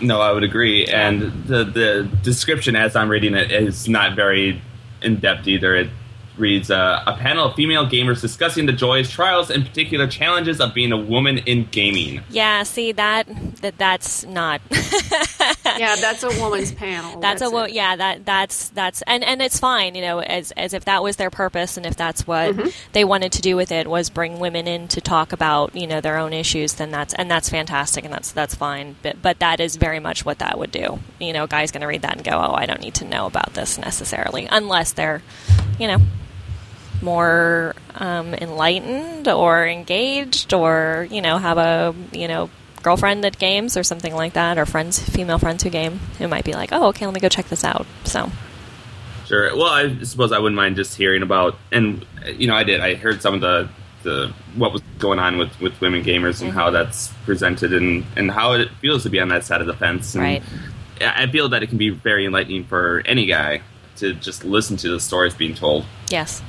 no, 0.00 0.20
I 0.20 0.30
would 0.30 0.44
agree. 0.44 0.86
And 0.86 1.22
the 1.46 1.64
the 1.64 2.08
description 2.22 2.76
as 2.76 2.94
I'm 2.94 3.08
reading 3.08 3.34
it 3.34 3.50
is 3.50 3.88
not 3.88 4.14
very 4.14 4.62
in 5.02 5.16
depth 5.16 5.48
either. 5.48 5.74
It 5.74 5.88
reads 6.38 6.70
uh, 6.70 7.02
a 7.06 7.16
panel 7.16 7.46
of 7.46 7.54
female 7.54 7.86
gamers 7.86 8.20
discussing 8.20 8.66
the 8.66 8.72
joys, 8.72 9.10
trials, 9.10 9.50
and 9.50 9.64
particular 9.66 10.06
challenges 10.06 10.60
of 10.60 10.74
being 10.74 10.92
a 10.92 10.96
woman 10.96 11.38
in 11.38 11.66
gaming. 11.70 12.22
yeah, 12.30 12.62
see 12.62 12.92
that 12.92 13.26
that 13.62 13.76
that's 13.78 14.24
not. 14.24 14.60
Yeah, 15.78 15.94
that's 15.96 16.24
a 16.24 16.28
woman's 16.40 16.72
panel. 16.84 17.20
That's, 17.20 17.40
a 17.40 17.48
wo- 17.50 17.64
it. 17.64 17.72
yeah 17.72 17.94
that 17.94 18.24
that's 18.24 18.70
that's 18.70 19.00
and 19.02 19.22
and 19.22 19.40
it's 19.40 19.60
fine 19.60 19.94
you 19.94 20.00
know 20.00 20.18
as 20.20 20.50
as 20.52 20.72
if 20.74 20.86
that 20.86 21.02
was 21.04 21.16
their 21.16 21.30
purpose 21.30 21.76
and 21.76 21.86
if 21.86 21.94
that's 21.94 22.26
what 22.26 22.56
they 22.94 23.04
wanted 23.04 23.30
to 23.32 23.42
do 23.42 23.54
with 23.54 23.70
it 23.70 23.86
was 23.86 24.10
bring 24.10 24.40
women 24.40 24.66
in 24.66 24.88
to 24.88 25.00
talk 25.00 25.32
about 25.32 25.76
you 25.76 25.86
know 25.86 26.00
their 26.00 26.18
own 26.18 26.32
issues 26.32 26.74
then 26.74 26.90
that's 26.90 27.14
and 27.14 27.30
that's 27.30 27.48
fantastic 27.48 28.04
and 28.04 28.12
that's 28.12 28.32
that's 28.32 28.54
fine 28.56 28.96
but 29.02 29.22
but 29.22 29.38
that 29.38 29.60
is 29.60 29.76
very 29.76 30.00
much 30.00 30.24
what 30.24 30.38
that 30.40 30.58
would 30.58 30.72
do 30.72 30.98
you 31.20 31.32
know 31.32 31.44
a 31.44 31.48
guy's 31.48 31.70
going 31.70 31.82
to 31.82 31.86
read 31.86 32.02
that 32.02 32.16
and 32.16 32.24
go 32.24 32.32
oh 32.32 32.54
I 32.54 32.66
don't 32.66 32.80
need 32.80 32.94
to 32.94 33.04
know 33.04 33.26
about 33.26 33.54
this 33.54 33.78
necessarily 33.78 34.48
unless 34.50 34.92
they're 34.92 35.22
you 35.78 35.86
know 35.86 35.98
more 37.02 37.74
um, 37.94 38.34
enlightened 38.34 39.28
or 39.28 39.66
engaged 39.66 40.52
or 40.52 41.06
you 41.10 41.20
know 41.20 41.38
have 41.38 41.58
a 41.58 41.94
you 42.12 42.28
know 42.28 42.50
girlfriend 42.82 43.24
that 43.24 43.38
games 43.38 43.76
or 43.76 43.82
something 43.82 44.14
like 44.14 44.34
that 44.34 44.56
or 44.56 44.64
friends 44.64 44.98
female 44.98 45.38
friends 45.38 45.62
who 45.62 45.70
game 45.70 45.98
who 46.18 46.28
might 46.28 46.44
be 46.44 46.52
like 46.52 46.70
oh 46.72 46.88
okay 46.88 47.04
let 47.06 47.14
me 47.14 47.20
go 47.20 47.28
check 47.28 47.48
this 47.48 47.64
out 47.64 47.86
so 48.04 48.30
Sure. 49.26 49.54
Well, 49.54 49.66
I 49.66 50.02
suppose 50.04 50.32
I 50.32 50.38
wouldn't 50.38 50.56
mind 50.56 50.76
just 50.76 50.96
hearing 50.96 51.20
about, 51.22 51.58
and 51.70 52.06
you 52.34 52.46
know, 52.48 52.54
I 52.54 52.64
did. 52.64 52.80
I 52.80 52.94
heard 52.94 53.20
some 53.20 53.34
of 53.34 53.42
the 53.42 53.68
the 54.02 54.32
what 54.54 54.72
was 54.72 54.80
going 54.98 55.18
on 55.18 55.36
with 55.36 55.60
with 55.60 55.78
women 55.82 56.02
gamers 56.02 56.40
and 56.40 56.50
how 56.50 56.70
that's 56.70 57.08
presented 57.26 57.74
and 57.74 58.06
and 58.16 58.30
how 58.30 58.52
it 58.52 58.70
feels 58.80 59.02
to 59.02 59.10
be 59.10 59.20
on 59.20 59.28
that 59.28 59.44
side 59.44 59.60
of 59.60 59.66
the 59.66 59.74
fence. 59.74 60.14
And 60.14 60.24
Right. 60.24 60.42
I 61.02 61.24
I 61.24 61.26
feel 61.26 61.50
that 61.50 61.62
it 61.62 61.66
can 61.66 61.76
be 61.76 61.90
very 61.90 62.24
enlightening 62.24 62.64
for 62.64 63.02
any 63.04 63.26
guy 63.26 63.60
to 63.96 64.14
just 64.14 64.44
listen 64.44 64.78
to 64.78 64.88
the 64.88 64.98
stories 64.98 65.34
being 65.34 65.54
told. 65.54 65.84
yes 66.08 66.42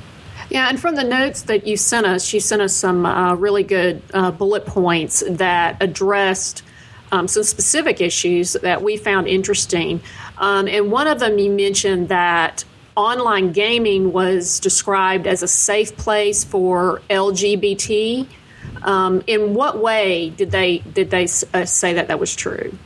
Yeah, 0.50 0.68
and 0.68 0.80
from 0.80 0.96
the 0.96 1.04
notes 1.04 1.42
that 1.42 1.64
you 1.64 1.76
sent 1.76 2.06
us, 2.06 2.32
you 2.34 2.40
sent 2.40 2.60
us 2.60 2.74
some 2.74 3.06
uh, 3.06 3.34
really 3.34 3.62
good 3.62 4.02
uh, 4.12 4.32
bullet 4.32 4.66
points 4.66 5.22
that 5.28 5.76
addressed 5.80 6.64
um, 7.12 7.28
some 7.28 7.44
specific 7.44 8.00
issues 8.00 8.54
that 8.54 8.82
we 8.82 8.96
found 8.96 9.28
interesting. 9.28 10.00
Um, 10.38 10.66
and 10.66 10.90
one 10.90 11.06
of 11.06 11.20
them 11.20 11.38
you 11.38 11.50
mentioned 11.50 12.08
that 12.08 12.64
online 12.96 13.52
gaming 13.52 14.12
was 14.12 14.58
described 14.58 15.26
as 15.26 15.42
a 15.42 15.48
safe 15.48 15.96
place 15.96 16.42
for 16.42 17.00
LGBT. 17.10 18.26
Um, 18.82 19.22
in 19.26 19.54
what 19.54 19.78
way 19.78 20.30
did 20.30 20.50
they 20.50 20.78
did 20.78 21.10
they 21.10 21.24
uh, 21.54 21.64
say 21.64 21.94
that 21.94 22.08
that 22.08 22.18
was 22.18 22.34
true? 22.34 22.76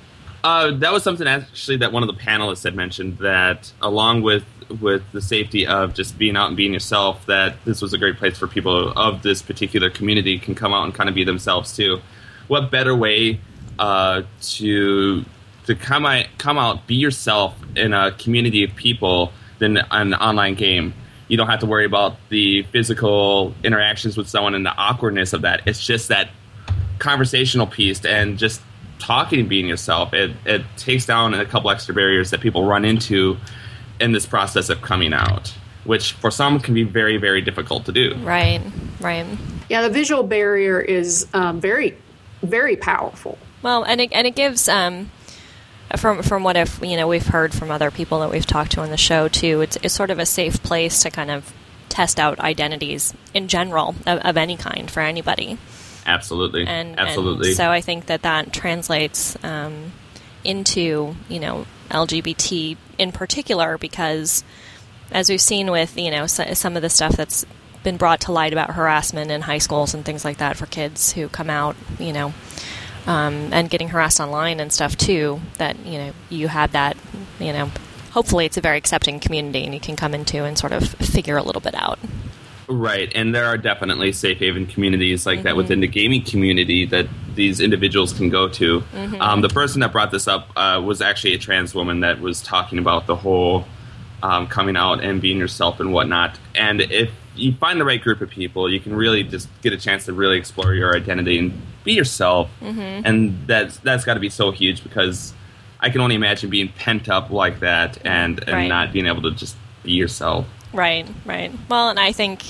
Uh, 0.43 0.72
that 0.72 0.93
was 0.93 1.02
something 1.02 1.26
actually 1.26 1.78
that 1.78 1.93
one 1.93 2.02
of 2.02 2.06
the 2.08 2.20
panelists 2.20 2.64
had 2.64 2.75
mentioned 2.75 3.19
that 3.19 3.72
along 3.81 4.20
with 4.22 4.44
with 4.81 5.02
the 5.12 5.20
safety 5.20 5.66
of 5.66 5.94
just 5.94 6.19
being 6.19 6.37
out 6.37 6.49
and 6.49 6.56
being 6.56 6.72
yourself, 6.72 7.25
that 7.26 7.56
this 7.64 7.81
was 7.82 7.93
a 7.93 7.99
great 7.99 8.16
place 8.16 8.38
for 8.38 8.46
people 8.46 8.93
of 8.93 9.22
this 9.22 9.43
particular 9.43 9.90
community 9.90 10.38
can 10.38 10.55
come 10.55 10.72
out 10.72 10.84
and 10.84 10.94
kind 10.94 11.08
of 11.08 11.14
be 11.14 11.25
themselves 11.25 11.76
too. 11.76 12.00
What 12.49 12.70
better 12.70 12.94
way 12.94 13.40
uh, 13.78 14.22
to 14.40 15.25
to 15.66 15.75
come 15.75 16.05
out, 16.05 16.26
come 16.37 16.59
out, 16.59 16.87
be 16.87 16.94
yourself 16.94 17.56
in 17.75 17.94
a 17.94 18.12
community 18.12 18.64
of 18.64 18.75
people 18.76 19.33
than 19.59 19.78
an 19.90 20.14
online 20.14 20.54
game? 20.54 20.94
You 21.28 21.38
don't 21.38 21.49
have 21.49 21.61
to 21.61 21.66
worry 21.66 21.87
about 21.87 22.16
the 22.28 22.62
physical 22.64 23.54
interactions 23.64 24.16
with 24.16 24.28
someone 24.28 24.54
and 24.54 24.64
the 24.64 24.75
awkwardness 24.76 25.33
of 25.33 25.42
that. 25.42 25.62
It's 25.66 25.85
just 25.85 26.09
that 26.09 26.28
conversational 26.99 27.66
piece 27.66 28.04
and 28.04 28.38
just 28.38 28.61
talking 28.99 29.49
being 29.49 29.66
yourself. 29.66 30.12
It 30.14 30.33
it 30.44 30.64
takes 30.76 31.06
down 31.06 31.35
a 31.35 31.44
couple 31.44 31.71
extra 31.71 31.94
barriers 31.94 32.30
that 32.30 32.40
people 32.40 32.64
run 32.64 32.85
into 32.85 33.37
in 34.04 34.12
this 34.12 34.26
process 34.26 34.68
of 34.68 34.82
coming 34.82 35.12
out, 35.12 35.54
which 35.84 36.12
for 36.12 36.30
some 36.30 36.61
can 36.61 36.75
be 36.75 36.82
very 36.82 37.16
very 37.16 37.40
difficult 37.40 37.87
to 37.87 37.92
do. 37.92 38.14
right 38.23 38.61
right 39.00 39.26
Yeah, 39.68 39.82
the 39.82 39.90
visual 39.90 40.23
barrier 40.23 40.80
is 40.80 41.26
um, 41.32 41.61
very 41.61 41.96
very 42.42 42.76
powerful. 42.76 43.38
Well, 43.62 43.82
and 43.82 44.00
it, 44.00 44.12
and 44.12 44.26
it 44.26 44.37
gives 44.37 44.68
um, 44.68 45.11
from 45.96 46.23
from 46.23 46.44
what 46.44 46.56
if 46.56 46.80
you 46.82 46.96
know 46.96 47.08
we've 47.08 47.26
heard 47.26 47.54
from 47.54 47.70
other 47.70 47.90
people 47.90 48.20
that 48.20 48.30
we've 48.30 48.46
talked 48.46 48.73
to 48.73 48.82
on 48.82 48.90
the 48.90 48.96
show 48.96 49.28
too. 49.28 49.62
It's 49.62 49.76
it's 49.82 49.94
sort 49.94 50.11
of 50.11 50.18
a 50.18 50.26
safe 50.26 50.62
place 50.62 51.02
to 51.02 51.11
kind 51.11 51.30
of 51.30 51.52
test 51.88 52.18
out 52.18 52.40
identities 52.40 53.14
in 53.32 53.49
general 53.49 53.94
of, 54.06 54.18
of 54.20 54.37
any 54.37 54.56
kind 54.56 54.90
for 54.90 55.00
anybody. 55.00 55.58
Absolutely, 56.06 56.66
And 56.66 56.99
absolutely. 56.99 57.49
And 57.49 57.56
so 57.56 57.70
I 57.70 57.80
think 57.80 58.06
that 58.06 58.23
that 58.23 58.52
translates 58.52 59.42
um, 59.42 59.92
into 60.44 61.14
you 61.28 61.40
know 61.40 61.66
LGBT 61.90 62.76
in 62.98 63.12
particular 63.12 63.78
because 63.78 64.44
as 65.10 65.28
we've 65.28 65.40
seen 65.40 65.70
with 65.70 65.96
you 65.98 66.10
know 66.10 66.26
some 66.26 66.76
of 66.76 66.82
the 66.82 66.90
stuff 66.90 67.16
that's 67.16 67.44
been 67.82 67.96
brought 67.96 68.22
to 68.22 68.32
light 68.32 68.52
about 68.52 68.70
harassment 68.70 69.30
in 69.30 69.42
high 69.42 69.58
schools 69.58 69.92
and 69.94 70.04
things 70.04 70.24
like 70.24 70.38
that 70.38 70.56
for 70.56 70.66
kids 70.66 71.12
who 71.12 71.28
come 71.28 71.50
out 71.50 71.76
you 71.98 72.12
know 72.12 72.32
um, 73.06 73.52
and 73.52 73.68
getting 73.68 73.88
harassed 73.88 74.20
online 74.20 74.58
and 74.60 74.72
stuff 74.72 74.96
too 74.96 75.40
that 75.58 75.76
you 75.84 75.98
know 75.98 76.12
you 76.30 76.48
have 76.48 76.72
that 76.72 76.96
you 77.38 77.52
know 77.52 77.70
hopefully 78.12 78.46
it's 78.46 78.56
a 78.56 78.60
very 78.62 78.78
accepting 78.78 79.20
community 79.20 79.64
and 79.64 79.74
you 79.74 79.80
can 79.80 79.96
come 79.96 80.14
into 80.14 80.44
and 80.44 80.56
sort 80.56 80.72
of 80.72 80.88
figure 80.88 81.36
a 81.36 81.42
little 81.42 81.60
bit 81.62 81.74
out 81.74 81.98
Right, 82.66 83.12
and 83.14 83.34
there 83.34 83.44
are 83.44 83.58
definitely 83.58 84.12
safe 84.12 84.38
haven 84.38 84.64
communities 84.66 85.26
like 85.26 85.40
Mm-hmm. 85.40 85.44
that 85.48 85.56
within 85.56 85.80
the 85.80 85.86
gaming 85.86 86.22
community 86.24 86.86
that 86.86 87.06
these 87.35 87.61
individuals 87.61 88.12
can 88.12 88.29
go 88.29 88.49
to. 88.49 88.81
Mm-hmm. 88.81 89.21
Um, 89.21 89.41
the 89.41 89.49
person 89.49 89.81
that 89.81 89.93
brought 89.93 90.11
this 90.11 90.29
up 90.29 90.50
uh, 90.57 90.81
was 90.85 91.00
actually 91.00 91.35
a 91.35 91.38
trans 91.38 91.75
woman 91.75 92.00
that 92.00 92.21
was 92.21 92.43
talking 92.43 92.79
about 92.79 93.07
the 93.07 93.17
whole 93.17 93.64
um, 94.23 94.47
coming 94.47 94.76
out 94.76 95.03
and 95.03 95.21
being 95.21 95.38
yourself 95.38 95.81
and 95.81 95.93
whatnot. 95.93 96.38
And 96.55 96.81
if 96.81 97.11
you 97.37 97.53
find 97.55 97.81
the 97.81 97.85
right 97.85 98.00
group 98.00 98.21
of 98.21 98.31
people, 98.31 98.71
you 98.71 98.81
can 98.81 98.95
really 98.95 99.23
just 99.23 99.49
get 99.62 99.73
a 99.73 99.76
chance 99.76 100.07
to 100.07 100.12
really 100.12 100.38
explore 100.38 100.75
your 100.75 100.97
identity 100.97 101.38
and 101.38 101.61
be 101.85 101.93
yourself. 101.93 102.49
Mm-hmm. 102.61 103.05
And 103.05 103.47
that's 103.47 103.79
that's 103.79 104.05
got 104.05 104.14
to 104.14 104.21
be 104.21 104.31
so 104.31 104.50
huge 104.50 104.83
because 104.83 105.35
I 105.81 105.91
can 105.91 106.00
only 106.00 106.14
imagine 106.14 106.49
being 106.49 106.69
pent 106.69 107.09
up 107.09 107.31
like 107.31 107.61
that 107.61 107.99
and 108.07 108.38
and 108.41 108.53
Right. 108.53 108.69
not 108.69 108.93
being 108.93 109.07
able 109.07 109.23
to 109.23 109.33
just 109.33 109.57
be 109.83 109.93
yourself. 109.93 110.47
Right, 110.73 111.07
right. 111.25 111.53
Well, 111.69 111.91
and 111.91 112.00
I 112.00 112.12
think 112.12 112.43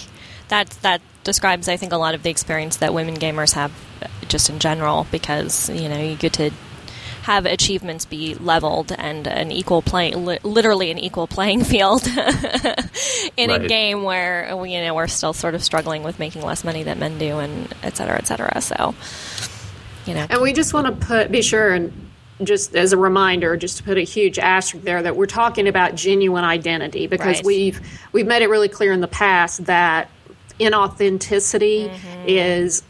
that 0.48 0.70
that 0.82 1.00
describes, 1.24 1.68
I 1.68 1.76
think, 1.76 1.92
a 1.92 1.96
lot 1.96 2.14
of 2.14 2.22
the 2.22 2.30
experience 2.30 2.76
that 2.76 2.94
women 2.94 3.16
gamers 3.16 3.54
have, 3.54 3.72
uh, 4.02 4.06
just 4.28 4.48
in 4.50 4.58
general, 4.58 5.06
because 5.10 5.68
you 5.70 5.88
know 5.88 5.98
you 5.98 6.16
get 6.16 6.34
to 6.34 6.50
have 7.22 7.46
achievements 7.46 8.04
be 8.04 8.34
leveled 8.34 8.92
and 8.92 9.26
an 9.26 9.50
equal 9.50 9.80
play, 9.80 10.12
li- 10.12 10.38
literally 10.42 10.90
an 10.90 10.98
equal 10.98 11.26
playing 11.26 11.64
field 11.72 12.06
in 13.36 13.50
a 13.50 13.66
game 13.66 14.02
where 14.02 14.52
uh, 14.52 14.62
you 14.62 14.80
know 14.82 14.94
we're 14.94 15.06
still 15.08 15.32
sort 15.32 15.54
of 15.54 15.64
struggling 15.64 16.02
with 16.02 16.18
making 16.18 16.42
less 16.42 16.64
money 16.64 16.82
than 16.82 16.98
men 16.98 17.18
do, 17.18 17.38
and 17.38 17.74
et 17.82 17.96
cetera, 17.96 18.16
et 18.16 18.26
cetera. 18.26 18.60
So, 18.60 18.94
you 20.06 20.14
know, 20.14 20.26
And 20.28 20.42
we 20.42 20.52
just 20.52 20.74
want 20.74 20.86
to 20.86 21.06
put 21.06 21.30
be 21.32 21.42
sure 21.42 21.72
and 21.72 21.92
just 22.42 22.74
as 22.74 22.92
a 22.92 22.98
reminder, 22.98 23.56
just 23.56 23.76
to 23.78 23.84
put 23.84 23.96
a 23.96 24.02
huge 24.02 24.38
asterisk 24.40 24.84
there 24.84 25.00
that 25.02 25.14
we're 25.16 25.26
talking 25.26 25.68
about 25.68 25.94
genuine 25.94 26.42
identity 26.44 27.06
because 27.06 27.36
Right. 27.36 27.44
we've 27.44 27.80
we've 28.12 28.26
made 28.26 28.42
it 28.42 28.48
really 28.50 28.68
clear 28.68 28.92
in 28.92 29.00
the 29.00 29.08
past 29.08 29.64
that 29.66 30.10
inauthenticity 30.60 31.90
is 32.26 32.82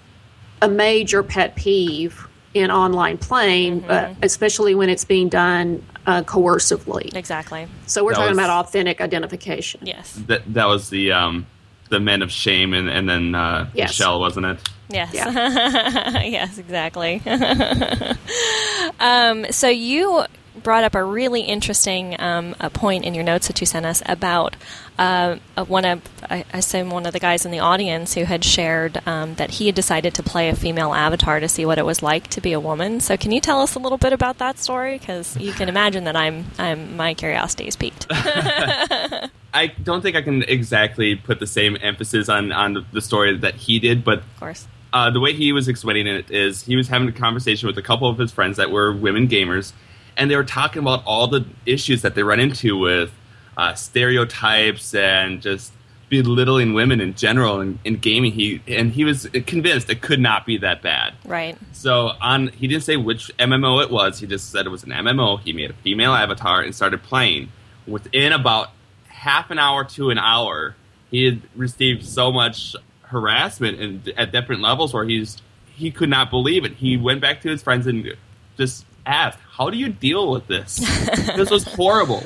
a 0.62 0.68
major 0.68 1.22
pet 1.22 1.54
peeve 1.56 2.26
in 2.54 2.70
online 2.70 3.18
playing, 3.18 3.84
uh, 3.90 4.14
especially 4.22 4.74
when 4.74 4.88
it's 4.88 5.04
being 5.04 5.28
done 5.28 5.84
uh, 6.06 6.22
coercively. 6.22 7.14
exactly. 7.16 7.66
So 7.86 8.04
we're 8.04 8.12
That 8.12 8.16
talking 8.18 8.36
was- 8.36 8.38
about 8.38 8.66
authentic 8.66 9.00
identification. 9.00 9.80
Yes. 9.84 10.12
That 10.26 10.42
that 10.54 10.66
was 10.66 10.90
the 10.90 11.12
um, 11.12 11.46
the 11.88 11.98
men 12.00 12.22
of 12.22 12.30
shame 12.30 12.72
and 12.74 12.88
and 12.88 13.08
then 13.08 13.34
uh, 13.34 13.68
Yes. 13.74 13.90
Michelle, 13.98 14.20
wasn't 14.20 14.46
it? 14.46 14.58
Yes. 14.90 15.12
Yeah. 15.14 16.22
yes, 16.22 16.58
exactly. 16.58 17.22
um, 19.00 19.46
so 19.50 19.68
you 19.68 20.24
brought 20.62 20.84
up 20.84 20.94
a 20.94 21.02
really 21.02 21.42
interesting 21.42 22.18
um, 22.20 22.54
a 22.60 22.70
point 22.70 23.04
in 23.04 23.14
your 23.14 23.24
notes 23.24 23.48
that 23.48 23.60
you 23.60 23.66
sent 23.66 23.86
us 23.86 24.02
about 24.06 24.56
uh, 24.98 25.36
one 25.66 25.84
of 25.84 26.00
I 26.30 26.44
I 26.52 26.58
assume 26.58 26.90
one 26.90 27.06
of 27.06 27.12
the 27.12 27.18
guys 27.18 27.44
in 27.44 27.50
the 27.50 27.58
audience 27.58 28.14
who 28.14 28.24
had 28.24 28.44
shared 28.44 29.00
um, 29.06 29.34
that 29.34 29.52
he 29.52 29.66
had 29.66 29.74
decided 29.74 30.14
to 30.14 30.22
play 30.22 30.48
a 30.48 30.56
female 30.56 30.94
avatar 30.94 31.40
to 31.40 31.48
see 31.48 31.66
what 31.66 31.78
it 31.78 31.84
was 31.84 32.02
like 32.02 32.28
to 32.28 32.40
be 32.40 32.52
a 32.52 32.60
woman. 32.60 33.00
So 33.00 33.16
can 33.16 33.32
you 33.32 33.40
tell 33.40 33.60
us 33.60 33.74
a 33.74 33.78
little 33.78 33.98
bit 33.98 34.12
about 34.12 34.38
that 34.38 34.58
story? 34.58 34.98
Because 34.98 35.36
you 35.36 35.52
can 35.52 35.68
imagine 35.68 36.04
that 36.04 36.16
I'm 36.16 36.46
I'm 36.58 36.96
my 36.96 37.14
curiosity 37.14 37.66
is 37.66 37.76
piqued. 37.76 38.06
I 39.54 39.68
don't 39.82 40.02
think 40.02 40.16
I 40.16 40.22
can 40.22 40.42
exactly 40.42 41.14
put 41.16 41.40
the 41.40 41.46
same 41.46 41.76
emphasis 41.80 42.28
on 42.28 42.52
on 42.52 42.86
the 42.92 43.00
story 43.00 43.36
that 43.38 43.54
he 43.54 43.78
did, 43.78 44.04
but 44.04 44.18
of 44.18 44.40
course. 44.40 44.66
uh, 44.92 45.10
the 45.10 45.20
way 45.20 45.32
he 45.32 45.52
was 45.52 45.68
explaining 45.68 46.06
it 46.06 46.30
is 46.30 46.64
he 46.64 46.76
was 46.76 46.88
having 46.88 47.08
a 47.08 47.12
conversation 47.12 47.66
with 47.66 47.78
a 47.78 47.82
couple 47.82 48.08
of 48.08 48.18
his 48.18 48.32
friends 48.32 48.56
that 48.56 48.70
were 48.70 48.92
women 48.92 49.28
gamers, 49.28 49.72
and 50.16 50.30
they 50.30 50.36
were 50.36 50.44
talking 50.44 50.80
about 50.80 51.02
all 51.04 51.26
the 51.26 51.44
issues 51.66 52.02
that 52.02 52.14
they 52.14 52.22
run 52.22 52.40
into 52.40 52.76
with 52.76 53.12
uh, 53.56 53.74
stereotypes 53.74 54.94
and 54.94 55.40
just 55.40 55.72
belittling 56.08 56.74
women 56.74 57.00
in 57.00 57.14
general 57.14 57.60
in, 57.60 57.78
in 57.84 57.96
gaming. 57.96 58.32
He 58.32 58.62
and 58.68 58.92
he 58.92 59.04
was 59.04 59.28
convinced 59.46 59.90
it 59.90 60.02
could 60.02 60.20
not 60.20 60.46
be 60.46 60.58
that 60.58 60.82
bad. 60.82 61.14
Right. 61.24 61.56
So 61.72 62.12
on, 62.20 62.48
he 62.48 62.68
didn't 62.68 62.84
say 62.84 62.96
which 62.96 63.30
MMO 63.38 63.82
it 63.82 63.90
was. 63.90 64.18
He 64.20 64.26
just 64.26 64.50
said 64.50 64.66
it 64.66 64.70
was 64.70 64.84
an 64.84 64.90
MMO. 64.90 65.40
He 65.40 65.52
made 65.52 65.70
a 65.70 65.74
female 65.74 66.12
avatar 66.12 66.60
and 66.60 66.74
started 66.74 67.02
playing. 67.02 67.50
Within 67.86 68.32
about 68.32 68.70
half 69.08 69.50
an 69.50 69.58
hour 69.58 69.84
to 69.84 70.10
an 70.10 70.18
hour, 70.18 70.74
he 71.10 71.24
had 71.24 71.42
received 71.54 72.04
so 72.04 72.32
much 72.32 72.74
harassment 73.02 73.78
and 73.78 74.08
at 74.16 74.32
different 74.32 74.62
levels 74.62 74.92
where 74.92 75.04
he's 75.04 75.36
he 75.74 75.90
could 75.90 76.08
not 76.08 76.30
believe 76.30 76.64
it. 76.64 76.72
He 76.72 76.96
went 76.96 77.20
back 77.20 77.40
to 77.42 77.48
his 77.48 77.62
friends 77.62 77.86
and 77.86 78.16
just 78.56 78.86
asked, 79.06 79.38
"How 79.56 79.70
do 79.70 79.76
you 79.76 79.88
deal 79.88 80.30
with 80.30 80.46
this? 80.46 80.76
this 81.36 81.50
was 81.50 81.64
horrible." 81.64 82.24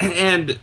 And 0.00 0.58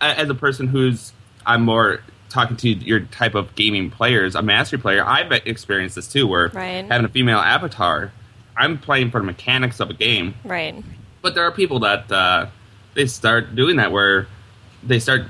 as 0.00 0.28
a 0.30 0.34
person 0.34 0.66
who's 0.68 1.12
I'm 1.46 1.62
more 1.64 2.00
talking 2.28 2.56
to 2.58 2.68
your 2.68 3.00
type 3.00 3.34
of 3.34 3.54
gaming 3.54 3.90
players, 3.90 4.34
a 4.34 4.42
mastery 4.42 4.78
player, 4.78 5.02
I've 5.04 5.32
experienced 5.32 5.94
this 5.96 6.06
too, 6.08 6.26
where 6.26 6.48
Right. 6.52 6.84
having 6.88 7.04
a 7.06 7.08
female 7.08 7.38
avatar, 7.38 8.12
I'm 8.56 8.76
playing 8.78 9.10
for 9.10 9.20
the 9.20 9.26
mechanics 9.26 9.80
of 9.80 9.88
a 9.88 9.94
game, 9.94 10.34
Right. 10.44 10.74
but 11.22 11.34
there 11.34 11.44
are 11.44 11.50
people 11.52 11.80
that 11.80 12.12
uh, 12.12 12.46
they 12.94 13.06
start 13.06 13.54
doing 13.54 13.76
that 13.76 13.92
where 13.92 14.26
they 14.82 14.98
start 14.98 15.22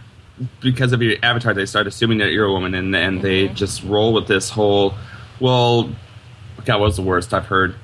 because 0.60 0.92
of 0.92 1.00
your 1.02 1.16
avatar, 1.22 1.54
they 1.54 1.66
start 1.66 1.86
assuming 1.86 2.18
that 2.18 2.32
you're 2.32 2.46
a 2.46 2.52
woman, 2.52 2.74
and 2.74 2.94
and 2.96 3.22
they 3.22 3.48
just 3.48 3.82
roll 3.84 4.12
with 4.12 4.26
this 4.26 4.50
whole, 4.50 4.94
well, 5.40 5.84
God, 6.64 6.80
what 6.80 6.86
was 6.86 6.96
the 6.96 7.02
worst 7.02 7.32
I've 7.32 7.46
heard? 7.46 7.76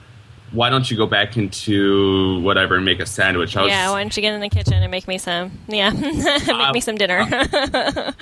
Why 0.55 0.71
don't 0.71 0.89
you 0.91 0.97
go 0.97 1.07
back 1.07 1.37
into 1.37 2.41
whatever 2.41 2.77
and 2.77 2.85
make 2.85 3.01
a 3.01 3.07
sandwich? 3.07 3.57
I 3.57 3.63
was, 3.63 3.71
Yeah, 3.71 3.91
why 3.91 4.03
don't 4.03 4.17
you 4.17 4.21
get 4.23 4.35
in 4.35 4.41
the 4.41 4.49
kitchen 4.49 4.75
and 4.75 4.91
make 4.91 5.07
me 5.09 5.19
some? 5.19 5.51
Yeah, 5.69 5.91
make 5.91 6.49
Uh, 6.49 6.73
me 6.73 6.81
some 6.81 6.97
dinner. 6.97 7.27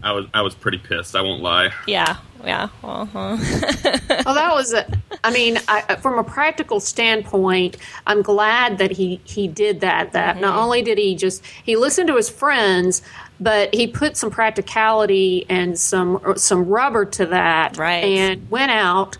I 0.00 0.12
was 0.12 0.26
I 0.32 0.42
was 0.42 0.54
pretty 0.54 0.78
pissed. 0.78 1.16
I 1.16 1.22
won't 1.22 1.42
lie. 1.42 1.72
yeah, 1.88 2.18
yeah. 2.44 2.68
Well, 2.82 3.08
uh, 3.14 3.36
well, 4.24 4.34
that 4.34 4.52
was. 4.54 4.72
A, 4.72 4.86
I 5.24 5.32
mean, 5.32 5.58
I, 5.66 5.96
from 5.96 6.18
a 6.20 6.24
practical 6.24 6.78
standpoint, 6.78 7.76
I'm 8.06 8.22
glad 8.22 8.78
that 8.78 8.92
he 8.92 9.20
he 9.24 9.48
did 9.48 9.80
that. 9.80 10.12
That 10.12 10.34
Mm-hmm. 10.34 10.42
not 10.42 10.56
only 10.56 10.82
did 10.82 10.98
he 10.98 11.16
just 11.16 11.44
he 11.64 11.74
listened 11.74 12.06
to 12.08 12.14
his 12.16 12.30
friends, 12.30 13.02
but 13.40 13.74
he 13.74 13.88
put 13.88 14.16
some 14.16 14.30
practicality 14.30 15.44
and 15.48 15.76
some 15.76 16.20
some 16.36 16.66
rubber 16.68 17.04
to 17.06 17.26
that, 17.26 17.76
Right. 17.76 18.04
And 18.04 18.48
went 18.50 18.70
out 18.70 19.18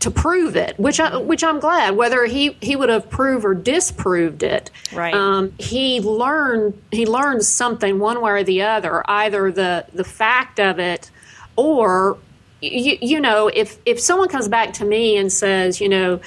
to 0.00 0.10
prove 0.10 0.56
it, 0.56 0.78
which 0.78 1.00
I, 1.00 1.16
which 1.16 1.42
I'm 1.42 1.58
glad. 1.58 1.96
Whether 1.96 2.26
he 2.26 2.56
he 2.60 2.76
would 2.76 2.88
have 2.88 3.08
proved 3.08 3.44
or 3.44 3.54
disproved 3.54 4.42
it, 4.42 4.70
Right. 4.92 5.14
Um, 5.14 5.52
he 5.58 6.00
learned 6.00 6.80
he 6.90 7.06
learned 7.06 7.44
something 7.44 7.98
one 7.98 8.20
way 8.20 8.30
or 8.32 8.42
the 8.42 8.62
other, 8.62 9.02
either 9.08 9.50
the 9.50 9.86
the 9.92 10.04
fact 10.04 10.60
of 10.60 10.78
it, 10.78 11.10
or 11.56 12.18
you, 12.60 12.96
you 13.00 13.20
know, 13.20 13.48
if 13.48 13.78
if 13.84 14.00
someone 14.00 14.28
comes 14.28 14.48
back 14.48 14.72
to 14.74 14.84
me 14.84 15.16
and 15.16 15.32
says, 15.32 15.80
you 15.80 15.88
know, 15.88 16.20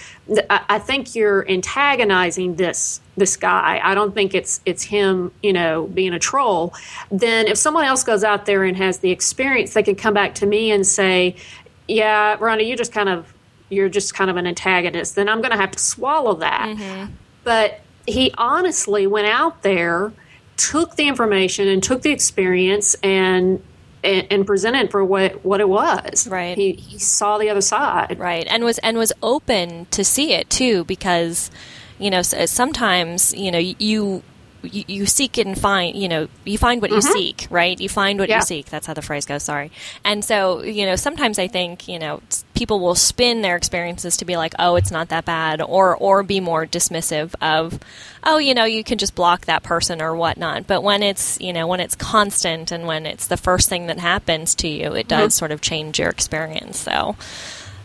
I, 0.50 0.62
I 0.70 0.80
think 0.80 1.16
you're 1.16 1.50
antagonizing 1.50 2.56
this 2.56 3.02
this 3.18 3.36
guy. 3.38 3.80
I 3.84 3.96
don't 3.96 4.14
think 4.14 4.34
it's 4.36 4.62
it's 4.66 4.84
him, 4.84 5.32
you 5.42 5.54
know, 5.54 5.88
being 5.88 6.14
a 6.14 6.20
troll. 6.20 6.74
Then 7.12 7.48
if 7.48 7.58
someone 7.58 7.86
else 7.86 8.04
goes 8.04 8.24
out 8.24 8.46
there 8.46 8.64
and 8.64 8.78
has 8.78 9.00
the 9.00 9.12
experience, 9.12 9.74
they 9.74 9.84
can 9.84 9.96
come 9.96 10.14
back 10.14 10.36
to 10.36 10.46
me 10.46 10.72
and 10.72 10.86
say, 10.86 11.36
yeah, 11.88 12.38
Rhonda, 12.38 12.66
you 12.66 12.78
just 12.78 12.92
kind 12.92 13.10
of 13.10 13.34
you're 13.70 13.90
just 13.90 14.14
kind 14.14 14.30
of 14.30 14.38
an 14.38 14.48
antagonist. 14.48 15.16
Then 15.16 15.30
I'm 15.30 15.42
going 15.42 15.52
to 15.52 15.58
have 15.58 15.72
to 15.72 15.80
swallow 15.80 16.36
that. 16.36 16.70
Mm-hmm. 16.70 17.14
But 17.44 17.82
he 18.06 18.34
honestly 18.38 19.08
went 19.08 19.28
out 19.28 19.62
there, 19.64 20.12
took 20.58 20.96
the 20.96 21.08
information 21.08 21.68
and 21.68 21.82
took 21.82 22.02
the 22.02 22.12
experience 22.12 22.96
and 23.04 23.64
and, 24.04 24.28
and 24.32 24.48
presented 24.48 24.92
for 24.92 25.04
what 25.04 25.44
what 25.44 25.60
it 25.62 25.70
was. 25.70 26.28
Right. 26.28 26.58
He 26.58 26.74
he 26.74 27.00
saw 27.00 27.38
the 27.38 27.50
other 27.50 27.62
side. 27.62 28.18
right, 28.20 28.48
and 28.50 28.64
was 28.64 28.78
and 28.80 28.98
was 28.98 29.14
open 29.22 29.88
to 29.92 30.04
see 30.04 30.34
it 30.34 30.50
too, 30.50 30.84
because 30.86 31.52
you 31.98 32.10
know 32.10 32.22
sometimes 32.22 33.34
you 33.34 33.52
know 33.52 33.60
you. 33.60 34.24
You, 34.62 34.84
you 34.88 35.06
seek 35.06 35.38
and 35.38 35.60
find, 35.60 35.96
you 35.96 36.08
know, 36.08 36.28
you 36.46 36.58
find 36.58 36.82
what 36.82 36.92
you 36.92 36.98
mm-hmm. 36.98 37.14
seek, 37.14 37.48
right? 37.50 37.80
You 37.80 37.90
find 37.90 38.20
what 38.20 38.30
Yeah. 38.30 38.38
you 38.38 38.42
seek. 38.42 38.66
That's 38.68 38.86
how 38.88 38.94
the 38.94 39.02
phrase 39.02 39.26
goes. 39.26 39.44
Sorry. 39.44 39.72
And 40.04 40.24
so, 40.24 40.64
you 40.64 40.86
know, 40.86 40.96
sometimes 40.96 41.40
I 41.40 41.48
think, 41.48 41.88
you 41.88 42.00
know, 42.00 42.22
people 42.54 42.80
will 42.80 42.96
spin 42.96 43.42
their 43.42 43.56
experiences 43.56 44.18
to 44.18 44.26
be 44.26 44.36
like, 44.38 44.54
oh, 44.60 44.76
it's 44.76 44.92
not 44.92 45.10
that 45.10 45.26
bad, 45.26 45.62
or 45.62 45.96
or 45.96 46.24
be 46.24 46.40
more 46.40 46.66
dismissive 46.66 47.34
of, 47.42 47.80
oh, 48.24 48.38
you 48.38 48.54
know, 48.54 48.66
you 48.66 48.84
can 48.84 48.98
just 48.98 49.16
block 49.16 49.46
that 49.46 49.64
person 49.64 50.02
or 50.02 50.16
whatnot. 50.16 50.68
But 50.68 50.84
when 50.84 51.04
it's, 51.04 51.40
you 51.40 51.54
know, 51.54 51.68
when 51.68 51.80
it's 51.80 51.96
constant 51.96 52.72
and 52.72 52.86
when 52.86 53.06
it's 53.06 53.28
the 53.28 53.38
first 53.38 53.70
thing 53.70 53.88
that 53.88 54.00
happens 54.00 54.56
to 54.56 54.68
you, 54.68 54.94
it 54.94 55.08
does 55.08 55.34
mm-hmm. 55.34 55.40
sort 55.40 55.52
of 55.52 55.62
change 55.62 56.00
your 56.00 56.10
experience. 56.10 56.80
So 56.80 57.16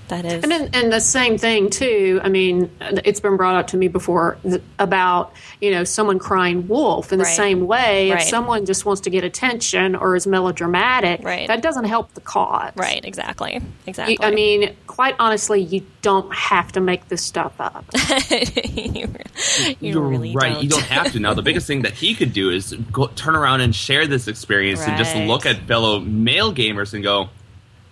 that 0.09 0.25
is, 0.25 0.43
And 0.43 0.53
then, 0.53 0.71
and 0.75 0.93
the 0.93 1.01
same 1.01 1.39
thing 1.39 1.71
too. 1.71 2.21
I 2.23 2.29
mean, 2.29 2.71
it's 2.81 3.21
been 3.21 3.37
brought 3.37 3.57
up 3.57 3.67
to 3.69 3.77
me 3.77 3.89
before 3.89 4.37
about 4.79 5.33
you 5.61 5.71
know 5.71 5.85
someone 5.85 6.19
crying 6.19 6.69
wolf 6.69 7.13
in 7.13 7.19
the 7.19 7.25
Right. 7.25 7.37
same 7.37 7.67
way. 7.67 8.11
Right. 8.11 8.21
If 8.23 8.29
someone 8.29 8.67
just 8.67 8.85
wants 8.85 9.01
to 9.03 9.11
get 9.11 9.25
attention 9.25 9.95
or 9.97 10.15
is 10.17 10.27
melodramatic, 10.27 11.21
Right. 11.25 11.49
that 11.49 11.63
doesn't 11.63 11.85
help 11.85 12.13
the 12.15 12.21
cause. 12.21 12.73
right, 12.77 13.05
exactly, 13.05 13.55
You- 13.55 13.63
exactly. 13.87 14.19
I 14.21 14.31
mean, 14.31 14.77
quite 14.87 15.17
honestly, 15.19 15.61
you 15.61 15.83
don't 16.03 16.33
have 16.35 16.73
to 16.73 16.81
make 16.81 17.09
this 17.09 17.23
stuff 17.23 17.55
up. 17.59 17.85
you, 18.31 19.07
you 19.07 19.75
You're 19.81 20.03
really 20.03 20.35
right. 20.35 20.53
don't. 20.55 20.63
You 20.63 20.69
don't 20.69 20.83
have 20.85 21.13
to. 21.13 21.19
Now, 21.21 21.35
the 21.35 21.43
biggest 21.43 21.67
thing 21.67 21.83
that 21.83 21.95
he 21.95 22.15
could 22.15 22.33
do 22.33 22.51
is 22.51 22.73
go, 22.93 23.07
turn 23.09 23.35
around 23.37 23.63
and 23.63 23.75
share 23.75 24.07
this 24.07 24.29
experience 24.29 24.81
and 24.87 24.97
just 24.99 25.17
look 25.17 25.47
at 25.47 25.57
fellow 25.67 26.01
male 26.01 26.53
gamers 26.55 26.93
and 26.95 27.03
go, 27.03 27.31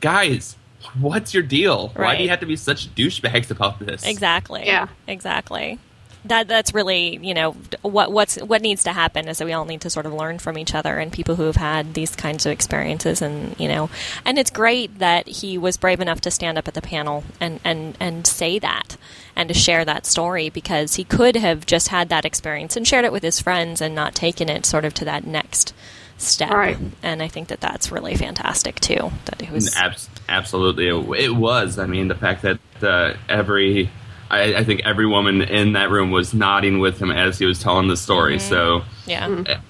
guys, 0.01 0.57
what's 1.01 1.35
your 1.35 1.43
deal? 1.43 1.89
Why 1.97 2.17
do 2.17 2.23
you 2.23 2.29
have 2.31 2.41
to 2.41 2.47
be 2.47 2.57
such 2.57 2.95
douchebags 2.95 3.51
about 3.51 3.79
this? 3.79 4.05
Exactly. 4.05 4.65
Yeah. 4.67 4.89
Exactly. 5.07 5.79
that 6.25 6.47
that's 6.47 6.73
really 6.73 7.19
you 7.21 7.35
know 7.35 7.51
what 7.83 8.13
what's 8.13 8.37
what 8.37 8.63
needs 8.63 8.85
to 8.85 8.93
happen 8.93 9.27
is 9.27 9.39
that 9.39 9.45
we 9.45 9.53
all 9.53 9.65
need 9.65 9.81
to 9.81 9.91
sort 9.91 10.07
of 10.07 10.13
learn 10.13 10.39
from 10.39 10.57
each 10.57 10.73
other 10.73 10.99
and 10.99 11.13
people 11.13 11.35
who 11.35 11.47
have 11.47 11.57
had 11.57 11.95
these 11.95 12.15
kinds 12.15 12.47
of 12.47 12.53
experiences 12.53 13.21
and 13.21 13.59
you 13.59 13.67
know 13.67 13.91
and 14.25 14.39
it's 14.39 14.51
great 14.51 15.01
that 15.01 15.27
he 15.27 15.59
was 15.59 15.77
brave 15.77 16.01
enough 16.01 16.21
to 16.21 16.31
stand 16.31 16.57
up 16.57 16.69
at 16.69 16.75
the 16.75 16.83
panel 16.83 17.25
and 17.41 17.59
and 17.65 17.97
and 17.99 18.25
say 18.25 18.61
that 18.61 18.97
and 19.35 19.49
to 19.49 19.55
share 19.55 19.85
that 19.85 20.07
story 20.07 20.49
because 20.49 20.95
he 20.95 21.03
could 21.03 21.35
have 21.35 21.67
just 21.67 21.89
had 21.89 22.09
that 22.09 22.25
experience 22.25 22.77
and 22.77 22.87
shared 22.87 23.05
it 23.05 23.11
with 23.11 23.25
his 23.25 23.41
friends 23.41 23.81
and 23.81 23.93
not 23.93 24.15
taken 24.15 24.49
it 24.49 24.65
sort 24.65 24.85
of 24.85 24.95
to 24.95 25.05
that 25.05 25.27
next 25.27 25.75
step 26.23 26.51
Right. 26.51 26.77
and 27.03 27.23
I 27.23 27.29
think 27.29 27.49
that 27.49 27.61
that's 27.61 27.91
really 27.93 28.15
fantastic 28.15 28.81
too 28.81 29.11
that 29.27 29.43
it 29.43 29.51
was 29.51 29.77
Abs- 29.77 30.09
absolutely, 30.29 30.89
it, 30.89 31.25
it 31.25 31.37
was. 31.37 31.79
I 31.79 31.87
mean, 31.87 32.09
the 32.09 32.15
fact 32.15 32.43
that 32.43 32.59
uh, 32.83 33.15
every, 33.29 33.91
I, 34.31 34.55
I 34.57 34.65
think 34.65 34.83
every 34.85 35.07
woman 35.07 35.43
in 35.43 35.73
that 35.75 35.91
room 35.91 36.11
was 36.11 36.33
nodding 36.35 36.79
with 36.79 36.99
him 37.01 37.11
as 37.11 37.39
he 37.39 37.47
was 37.47 37.59
telling 37.61 37.89
the 37.89 37.97
story. 37.97 38.37
Mm-hmm. 38.37 38.49
So 38.49 38.83
yeah 39.07 39.27
mm-hmm. 39.29 39.51
uh, 39.51 39.61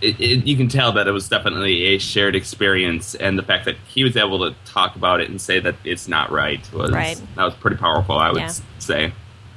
it, 0.00 0.20
it, 0.20 0.46
you 0.46 0.56
can 0.56 0.66
tell 0.68 0.90
that 0.92 1.06
it 1.06 1.12
was 1.12 1.28
definitely 1.28 1.94
a 1.94 1.98
shared 1.98 2.34
experience, 2.34 3.14
and 3.14 3.38
the 3.38 3.42
fact 3.44 3.64
that 3.66 3.76
he 3.86 4.02
was 4.02 4.16
able 4.16 4.40
to 4.40 4.56
talk 4.64 4.96
about 4.96 5.20
it 5.20 5.30
and 5.30 5.40
say 5.40 5.60
that 5.60 5.76
it's 5.84 6.08
not 6.08 6.32
right 6.32 6.60
was 6.72 6.90
Right. 6.90 7.20
that 7.36 7.44
was 7.44 7.54
pretty 7.54 7.76
powerful. 7.76 8.18
I 8.18 8.30
would 8.32 8.40
Yeah. 8.40 8.52
say. 8.80 9.12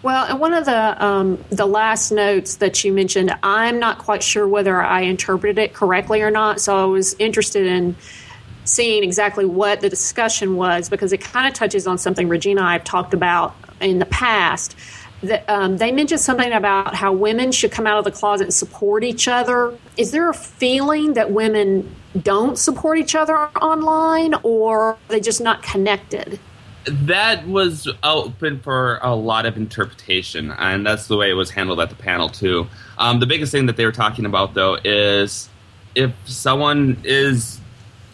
Well, 0.06 0.26
and 0.26 0.40
one 0.40 0.54
of 0.54 0.66
the 0.66 1.04
um, 1.04 1.44
the 1.50 1.66
last 1.66 2.12
notes 2.12 2.58
that 2.58 2.84
you 2.84 2.94
mentioned, 2.94 3.36
I'm 3.42 3.80
not 3.80 3.98
quite 3.98 4.22
sure 4.22 4.48
whether 4.48 4.80
I 4.80 5.02
interpreted 5.02 5.58
it 5.58 5.74
correctly 5.74 6.22
or 6.22 6.30
not. 6.30 6.62
So 6.62 6.78
I 6.78 6.86
was 6.86 7.16
interested 7.18 7.66
in 7.66 7.96
seeing 8.66 9.04
exactly 9.04 9.46
what 9.46 9.82
the 9.82 9.90
discussion 9.90 10.58
was 10.58 10.90
because 10.90 11.12
it 11.12 11.22
kind 11.22 11.48
of 11.48 11.56
touches 11.56 11.88
on 11.88 11.98
something 11.98 12.30
Regina 12.30 12.62
and 12.62 12.70
I 12.70 12.74
have 12.74 12.84
talked 12.84 13.16
about 13.16 13.56
in 13.82 13.98
the 13.98 14.06
past. 14.06 14.76
That 15.24 15.44
um, 15.50 15.78
they 15.78 15.92
mentioned 15.92 16.22
something 16.22 16.54
about 16.54 16.94
how 16.94 17.12
women 17.12 17.52
should 17.52 17.72
come 17.72 17.88
out 17.88 17.98
of 17.98 18.06
the 18.06 18.12
closet 18.12 18.44
and 18.44 18.54
support 18.54 19.04
each 19.04 19.28
other. 19.28 19.76
Is 19.98 20.12
there 20.12 20.30
a 20.30 20.36
feeling 20.36 21.14
that 21.14 21.32
women 21.32 21.96
don't 22.22 22.60
support 22.60 23.00
each 23.00 23.16
other 23.16 23.36
online, 23.36 24.36
or 24.44 24.82
are 24.82 24.98
they 25.08 25.20
just 25.20 25.42
not 25.42 25.64
connected? 25.64 26.40
That 26.86 27.48
was 27.48 27.88
open 28.04 28.60
for 28.60 29.00
a 29.02 29.16
lot 29.16 29.46
of 29.46 29.58
interpretation, 29.58 30.52
and 30.52 30.86
that's 30.86 31.08
the 31.08 31.18
way 31.18 31.30
it 31.30 31.34
was 31.34 31.52
handled 31.52 31.80
at 31.80 31.90
the 31.90 31.96
panel 31.96 32.30
too. 32.30 32.68
Um, 32.98 33.20
the 33.20 33.26
biggest 33.26 33.52
thing 33.52 33.66
that 33.66 33.78
they 33.78 33.86
were 33.86 33.92
talking 33.92 34.26
about, 34.26 34.54
though, 34.54 34.78
is 34.84 35.50
if 35.96 36.14
someone 36.26 37.02
is 37.04 37.60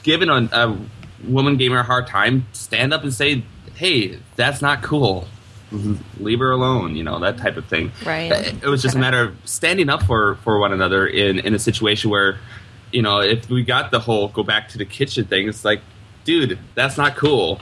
giving 0.03 0.29
a, 0.29 0.49
a 0.51 0.77
woman 1.27 1.57
gamer 1.57 1.79
a 1.79 1.83
hard 1.83 2.07
time, 2.07 2.45
stand 2.53 2.93
up 2.93 3.03
and 3.03 3.13
say, 3.13 3.43
"Hey, 3.75 4.19
that's 4.35 4.61
not 4.61 4.81
cool. 4.81 5.27
Leave 6.19 6.39
her 6.39 6.51
alone." 6.51 6.95
You 6.95 7.03
know 7.03 7.19
that 7.19 7.37
type 7.37 7.57
of 7.57 7.65
thing. 7.65 7.91
Right. 8.05 8.31
It 8.31 8.67
was 8.67 8.81
just 8.81 8.95
a 8.95 8.99
matter 8.99 9.21
of 9.21 9.37
standing 9.43 9.89
up 9.89 10.03
for 10.03 10.35
for 10.43 10.59
one 10.59 10.71
another 10.71 11.05
in 11.05 11.39
in 11.39 11.53
a 11.53 11.59
situation 11.59 12.09
where, 12.09 12.39
you 12.91 13.01
know, 13.01 13.19
if 13.19 13.49
we 13.49 13.63
got 13.63 13.91
the 13.91 13.99
whole 13.99 14.29
go 14.29 14.43
back 14.43 14.69
to 14.69 14.77
the 14.77 14.85
kitchen 14.85 15.25
thing, 15.25 15.49
it's 15.49 15.65
like, 15.65 15.81
dude, 16.23 16.57
that's 16.73 16.97
not 16.97 17.17
cool 17.17 17.59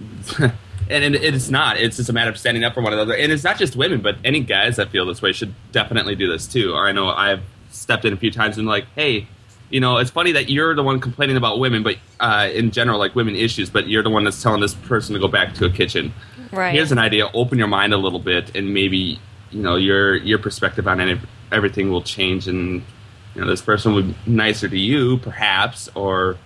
and 0.38 1.04
it, 1.14 1.22
it's 1.22 1.50
not. 1.50 1.78
It's 1.78 1.96
just 1.96 2.08
a 2.08 2.12
matter 2.12 2.30
of 2.30 2.38
standing 2.38 2.64
up 2.64 2.74
for 2.74 2.82
one 2.82 2.92
another. 2.92 3.14
And 3.14 3.32
it's 3.32 3.44
not 3.44 3.58
just 3.58 3.76
women, 3.76 4.00
but 4.00 4.16
any 4.24 4.40
guys 4.40 4.76
that 4.76 4.90
feel 4.90 5.06
this 5.06 5.22
way 5.22 5.32
should 5.32 5.54
definitely 5.72 6.14
do 6.14 6.30
this 6.30 6.46
too. 6.46 6.72
Or 6.72 6.88
I 6.88 6.92
know 6.92 7.08
I've 7.08 7.42
stepped 7.70 8.04
in 8.04 8.12
a 8.12 8.16
few 8.16 8.30
times 8.30 8.58
and 8.58 8.66
like, 8.66 8.86
hey, 8.94 9.28
you 9.70 9.80
know, 9.80 9.98
it's 9.98 10.10
funny 10.10 10.32
that 10.32 10.48
you're 10.48 10.74
the 10.74 10.82
one 10.82 10.98
complaining 10.98 11.36
about 11.36 11.58
women, 11.58 11.82
but 11.82 11.96
uh, 12.20 12.48
in 12.52 12.70
general, 12.70 12.98
like 12.98 13.14
women 13.14 13.36
issues, 13.36 13.68
but 13.68 13.88
you're 13.88 14.02
the 14.02 14.10
one 14.10 14.24
that's 14.24 14.42
telling 14.42 14.60
this 14.60 14.74
person 14.74 15.14
to 15.14 15.20
go 15.20 15.28
back 15.28 15.54
to 15.54 15.66
a 15.66 15.70
kitchen. 15.70 16.12
Right. 16.50 16.74
Here's 16.74 16.92
an 16.92 16.98
idea. 16.98 17.28
Open 17.34 17.58
your 17.58 17.68
mind 17.68 17.92
a 17.92 17.98
little 17.98 18.18
bit, 18.18 18.56
and 18.56 18.72
maybe 18.72 19.20
you 19.50 19.62
know 19.62 19.76
your 19.76 20.16
your 20.16 20.38
perspective 20.38 20.88
on 20.88 21.00
any, 21.00 21.20
everything 21.52 21.90
will 21.90 22.00
change, 22.00 22.48
and 22.48 22.82
you 23.34 23.40
know 23.42 23.46
this 23.46 23.60
person 23.60 23.92
would 23.92 24.24
be 24.24 24.30
nicer 24.30 24.68
to 24.68 24.78
you, 24.78 25.18
perhaps, 25.18 25.90
or 25.94 26.38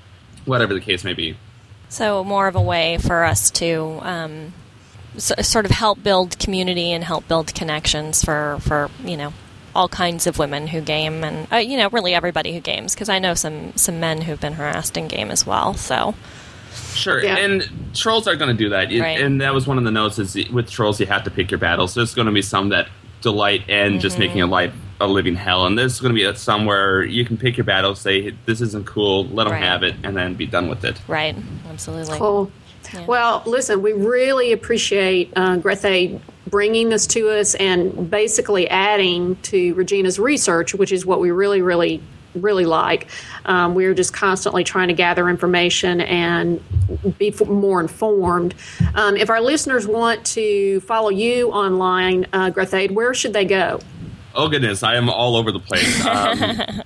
whatever 0.45 0.75
the 0.75 0.81
case 0.81 1.05
may 1.05 1.15
be. 1.15 1.37
So 1.93 2.25
more 2.25 2.49
of 2.49 2.57
a 2.57 2.61
way 2.63 2.97
for 2.97 3.23
us 3.23 3.51
to 3.53 3.99
um, 4.01 4.55
s- 5.15 5.47
sort 5.47 5.67
of 5.67 5.71
help 5.71 6.03
build 6.03 6.39
community 6.39 6.91
and 6.91 7.05
help 7.05 7.29
build 7.29 7.55
connections 7.55 8.25
for, 8.25 8.57
for 8.63 8.89
you 9.05 9.19
know 9.19 9.35
all 9.75 9.89
kinds 9.89 10.27
of 10.27 10.39
women 10.39 10.67
who 10.69 10.81
game 10.81 11.23
and 11.23 11.47
uh, 11.53 11.57
you 11.57 11.77
know 11.77 11.91
really 11.91 12.15
everybody 12.15 12.55
who 12.55 12.61
games 12.61 12.95
because 12.95 13.11
I 13.11 13.19
know 13.19 13.35
some 13.35 13.77
some 13.77 14.01
men 14.01 14.23
who've 14.23 14.41
been 14.41 14.55
harassed 14.55 14.97
in 14.97 15.07
game 15.09 15.31
as 15.31 15.45
well. 15.47 15.75
So 15.75 16.15
Sure, 16.95 17.23
Yeah. 17.23 17.37
and 17.37 17.69
trolls 17.95 18.27
are 18.27 18.37
going 18.37 18.57
to 18.57 18.65
do 18.65 18.71
that, 18.71 18.91
It- 18.91 19.03
Right. 19.03 19.21
and 19.21 19.43
that 19.43 19.53
was 19.53 19.67
one 19.67 19.77
of 19.77 19.85
the 19.85 19.91
notes. 19.91 20.19
Is 20.19 20.35
with 20.51 20.71
trolls, 20.71 20.99
you 20.99 21.05
have 21.07 21.25
to 21.25 21.31
pick 21.31 21.51
your 21.51 21.59
battles. 21.59 21.93
There's 21.93 22.15
going 22.15 22.25
to 22.27 22.33
be 22.33 22.41
some 22.41 22.71
that 22.71 22.89
delight 23.21 23.69
in 23.69 24.01
just 24.01 24.15
Mm-hmm. 24.15 24.21
making 24.21 24.39
your 24.39 24.47
life 24.49 24.73
a 25.03 25.07
living 25.07 25.35
hell, 25.35 25.67
and 25.67 25.77
there's 25.79 26.01
going 26.01 26.15
to 26.15 26.33
be 26.33 26.37
some 26.39 26.65
where 26.65 27.03
you 27.03 27.25
can 27.25 27.37
pick 27.37 27.57
your 27.57 27.65
battles, 27.65 28.01
say 28.01 28.31
this 28.47 28.61
isn't 28.61 28.87
cool, 28.87 29.25
let 29.27 29.45
them 29.45 29.53
Right. 29.55 29.63
have 29.63 29.83
it, 29.83 29.95
and 30.05 30.17
then 30.17 30.35
be 30.35 30.47
done 30.47 30.69
with 30.69 30.85
it. 30.85 30.97
right, 31.09 31.35
absolutely. 31.71 32.17
Cool. 32.19 32.51
Well, 33.07 33.43
listen, 33.47 33.81
we 33.83 33.93
really 33.93 34.53
appreciate 34.53 35.33
uh, 35.35 35.57
Grethe 35.57 36.21
bringing 36.49 36.89
this 36.91 37.07
to 37.09 37.31
us 37.31 37.55
and 37.55 38.11
basically 38.11 38.69
adding 38.69 39.37
to 39.43 39.73
Regina's 39.75 40.19
research, 40.19 40.75
which 40.75 40.93
is 40.93 41.07
what 41.07 41.19
we 41.21 41.31
really, 41.31 41.63
really, 41.63 42.03
really 42.35 42.67
like. 42.67 43.09
Um, 43.47 43.75
we're 43.75 43.95
just 43.95 44.13
constantly 44.13 44.63
trying 44.63 44.89
to 44.89 44.95
gather 44.95 45.29
information 45.31 46.01
and 46.03 46.61
be 47.19 47.29
f- 47.29 47.47
more 47.49 47.81
informed. 47.81 48.55
Um, 48.95 49.17
if 49.17 49.31
our 49.31 49.41
listeners 49.41 49.87
want 49.87 50.25
to 50.27 50.81
follow 50.81 51.09
you 51.09 51.51
online, 51.51 52.27
uh, 52.33 52.51
Grethe, 52.51 52.91
where 52.91 53.15
should 53.15 53.33
they 53.33 53.45
go? 53.47 53.81
Oh 54.35 54.49
goodness, 54.49 54.83
I 54.83 54.97
am 54.97 55.09
all 55.11 55.37
over 55.37 55.53
the 55.53 55.61
place. 55.61 56.03
Um, 56.13 56.83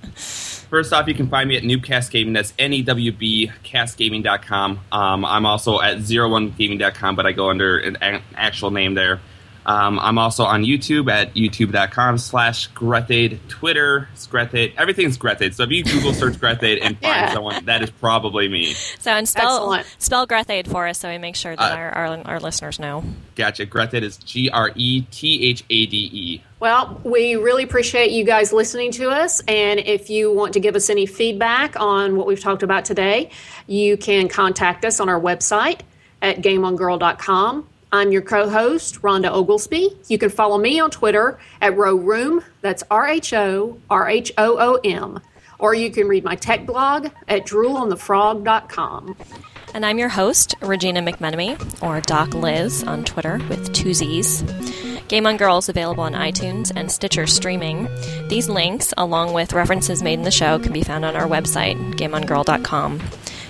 first 0.69 0.91
off, 0.91 1.07
you 1.07 1.13
can 1.13 1.29
find 1.29 1.47
me 1.47 1.55
at 1.55 1.63
Newbcast 1.63 2.11
Gaming. 2.11 2.33
That's 2.33 2.53
N 2.59 2.73
E 2.73 2.81
W 2.81 3.11
B 3.13 3.51
castgaming.com. 3.63 4.79
Um, 4.91 5.25
I'm 5.25 5.45
also 5.45 5.79
at 5.79 5.97
01gaming.com, 5.99 7.15
but 7.15 7.25
I 7.25 7.31
go 7.31 7.49
under 7.49 7.77
an 7.77 7.97
a- 8.01 8.21
actual 8.35 8.71
name 8.71 8.93
there. 8.93 9.21
Um, 9.67 9.99
I'm 9.99 10.17
also 10.17 10.45
on 10.45 10.63
YouTube 10.63 11.11
at 11.11 11.33
youtube.com 11.33 12.17
slash 12.19 12.69
Grethade. 12.69 13.39
Twitter, 13.49 14.07
is 14.15 14.25
Grethade. 14.25 14.73
Everything's 14.77 15.17
Grethade. 15.17 15.53
So 15.55 15.63
if 15.63 15.71
you 15.71 15.83
Google 15.83 16.13
search 16.13 16.35
Grethade 16.35 16.79
and 16.81 16.97
find 17.01 17.01
Yeah. 17.03 17.33
someone, 17.33 17.65
that 17.65 17.81
is 17.83 17.89
probably 17.89 18.47
me. 18.47 18.73
So 18.99 19.11
and 19.11 19.27
spell 19.27 19.57
Excellent. 19.73 19.87
spell 20.01 20.25
Grethade 20.25 20.67
for 20.71 20.87
us 20.87 20.99
so 20.99 21.09
we 21.09 21.17
make 21.17 21.35
sure 21.35 21.53
that 21.55 21.71
Uh, 21.73 21.75
our, 21.75 21.89
our 21.91 22.21
our 22.25 22.39
listeners 22.39 22.79
know. 22.79 23.03
Gotcha. 23.35 23.65
Grethade 23.65 24.03
is 24.03 24.15
G 24.15 24.49
R 24.49 24.71
E 24.75 25.01
T 25.11 25.43
H 25.43 25.63
A 25.69 25.85
D 25.85 26.09
E. 26.13 26.41
Well, 26.61 27.01
we 27.03 27.35
really 27.35 27.63
appreciate 27.63 28.11
you 28.11 28.23
guys 28.23 28.53
listening 28.53 28.91
to 28.93 29.09
us. 29.09 29.41
And 29.49 29.79
if 29.81 30.09
you 30.09 30.31
want 30.33 30.53
to 30.53 30.59
give 30.61 30.75
us 30.77 30.89
any 30.89 31.05
feedback 31.05 31.77
on 31.79 32.15
what 32.15 32.25
we've 32.25 32.39
talked 32.39 32.63
about 32.63 32.85
today, 32.85 33.29
you 33.67 33.97
can 33.97 34.27
contact 34.29 34.85
us 34.85 34.99
on 35.01 35.09
our 35.09 35.19
website 35.19 35.81
at 36.21 36.37
gameongirl.com. 36.41 37.67
I'm 37.91 38.11
your 38.11 38.21
co 38.21 38.49
host, 38.49 39.01
Rhonda 39.01 39.31
Oglesby. 39.31 39.95
You 40.07 40.17
can 40.17 40.29
follow 40.29 40.57
me 40.57 40.79
on 40.79 40.91
Twitter 40.91 41.39
at 41.61 41.73
RhoRhoom. 41.73 42.43
That's 42.61 42.83
R 42.91 43.07
H 43.07 43.33
O 43.33 43.77
R 43.89 44.09
H 44.09 44.31
O 44.37 44.57
O 44.59 44.79
M. 44.83 45.19
Or 45.59 45.73
you 45.73 45.89
can 45.89 46.07
read 46.07 46.23
my 46.23 46.35
tech 46.35 46.65
blog 46.65 47.07
at 47.27 47.45
droolonthefrog.com. 47.45 49.17
And 49.73 49.85
I'm 49.85 49.99
your 49.99 50.09
host, 50.09 50.55
Regina 50.61 51.01
McMenemy, 51.01 51.83
or 51.83 52.01
Doc 52.01 52.33
Liz 52.33 52.83
on 52.83 53.03
Twitter 53.03 53.39
with 53.49 53.73
two 53.73 53.93
Z's. 53.93 54.43
Game 55.07 55.25
on 55.25 55.37
Girls 55.37 55.69
available 55.69 56.03
on 56.03 56.13
iTunes 56.13 56.71
and 56.75 56.91
Stitcher 56.91 57.27
streaming. 57.27 57.87
These 58.27 58.49
links, 58.49 58.93
along 58.97 59.33
with 59.33 59.53
references 59.53 60.03
made 60.03 60.19
in 60.19 60.23
the 60.23 60.31
show, 60.31 60.59
can 60.59 60.73
be 60.73 60.83
found 60.83 61.05
on 61.05 61.15
our 61.15 61.27
website, 61.27 61.77
gameongirl.com. 61.93 62.99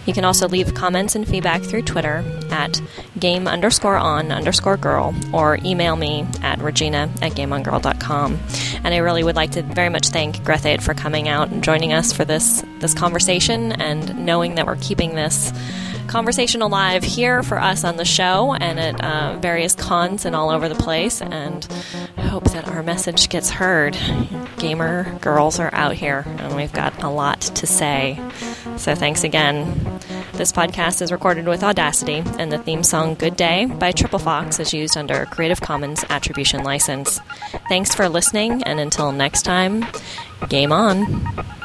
You 0.08 0.13
can 0.13 0.26
also 0.26 0.48
leave 0.48 0.74
comments 0.74 1.15
and 1.15 1.28
feedback 1.28 1.62
through 1.62 1.84
Twitter 1.84 2.24
at 2.50 2.82
game 3.20 3.48
underscore 3.48 3.98
on 3.98 4.32
underscore 4.32 4.78
girl 4.78 5.13
or 5.34 5.60
email 5.65 5.98
me 5.98 6.26
at 6.41 6.60
regina 6.60 7.12
at 7.22 7.34
gameongirl.com. 7.34 8.39
And 8.84 8.93
I 8.93 8.98
really 8.98 9.24
would 9.24 9.36
like 9.36 9.52
to 9.52 9.63
very 9.63 9.89
much 9.89 10.08
thank 10.08 10.38
Grethade 10.43 10.82
for 10.82 10.93
coming 10.93 11.28
out 11.28 11.50
and 11.50 11.62
joining 11.62 11.91
us 11.91 12.13
for 12.13 12.24
this, 12.24 12.63
this 12.80 12.93
conversation 12.93 13.74
and 13.74 14.26
knowing 14.26 14.56
that 14.56 14.65
we're 14.65 14.78
keeping 14.78 15.13
this 15.13 15.52
conversation 16.08 16.62
alive 16.62 17.04
here 17.04 17.43
for 17.43 17.60
us 17.60 17.84
on 17.84 17.98
the 17.98 18.06
show 18.06 18.54
and 18.54 18.80
at 18.80 19.04
uh, 19.04 19.38
various 19.39 19.76
cons 19.76 20.26
and 20.26 20.36
all 20.36 20.50
over 20.50 20.67
the 20.70 20.76
place. 20.76 21.22
And 21.22 21.67
I 22.17 22.22
hope 22.22 22.46
that 22.46 22.67
our 22.67 22.84
message 22.84 23.30
gets 23.30 23.50
heard. 23.50 23.98
Gamer 24.58 25.17
girls 25.20 25.60
are 25.60 25.74
out 25.74 25.93
here, 25.93 26.24
and 26.26 26.56
we've 26.56 26.74
got 26.74 27.04
a 27.04 27.10
lot 27.10 27.41
to 27.41 27.67
say. 27.67 28.20
So 28.78 28.96
thanks 28.96 29.24
again. 29.24 30.00
This 30.34 30.52
podcast 30.52 31.02
is 31.02 31.12
recorded 31.12 31.48
with 31.48 31.63
Audacity, 31.63 32.24
and 32.38 32.52
the 32.52 32.60
theme 32.60 32.84
song 32.84 33.15
Good 33.15 33.36
Day 33.36 33.65
by 33.65 33.91
Triple 33.91 34.20
Fox 34.20 34.60
is 34.60 34.74
used 34.74 34.96
under 34.96 35.22
a 35.22 35.26
Creative 35.26 35.60
Commons 35.60 36.06
Attribution 36.10 36.63
License. 36.63 37.20
Thanks 37.70 37.96
for 37.96 38.08
listening, 38.08 38.63
and 38.63 38.80
until 38.80 39.12
next 39.12 39.43
time, 39.43 39.86
game 40.48 40.72
on. 40.72 41.57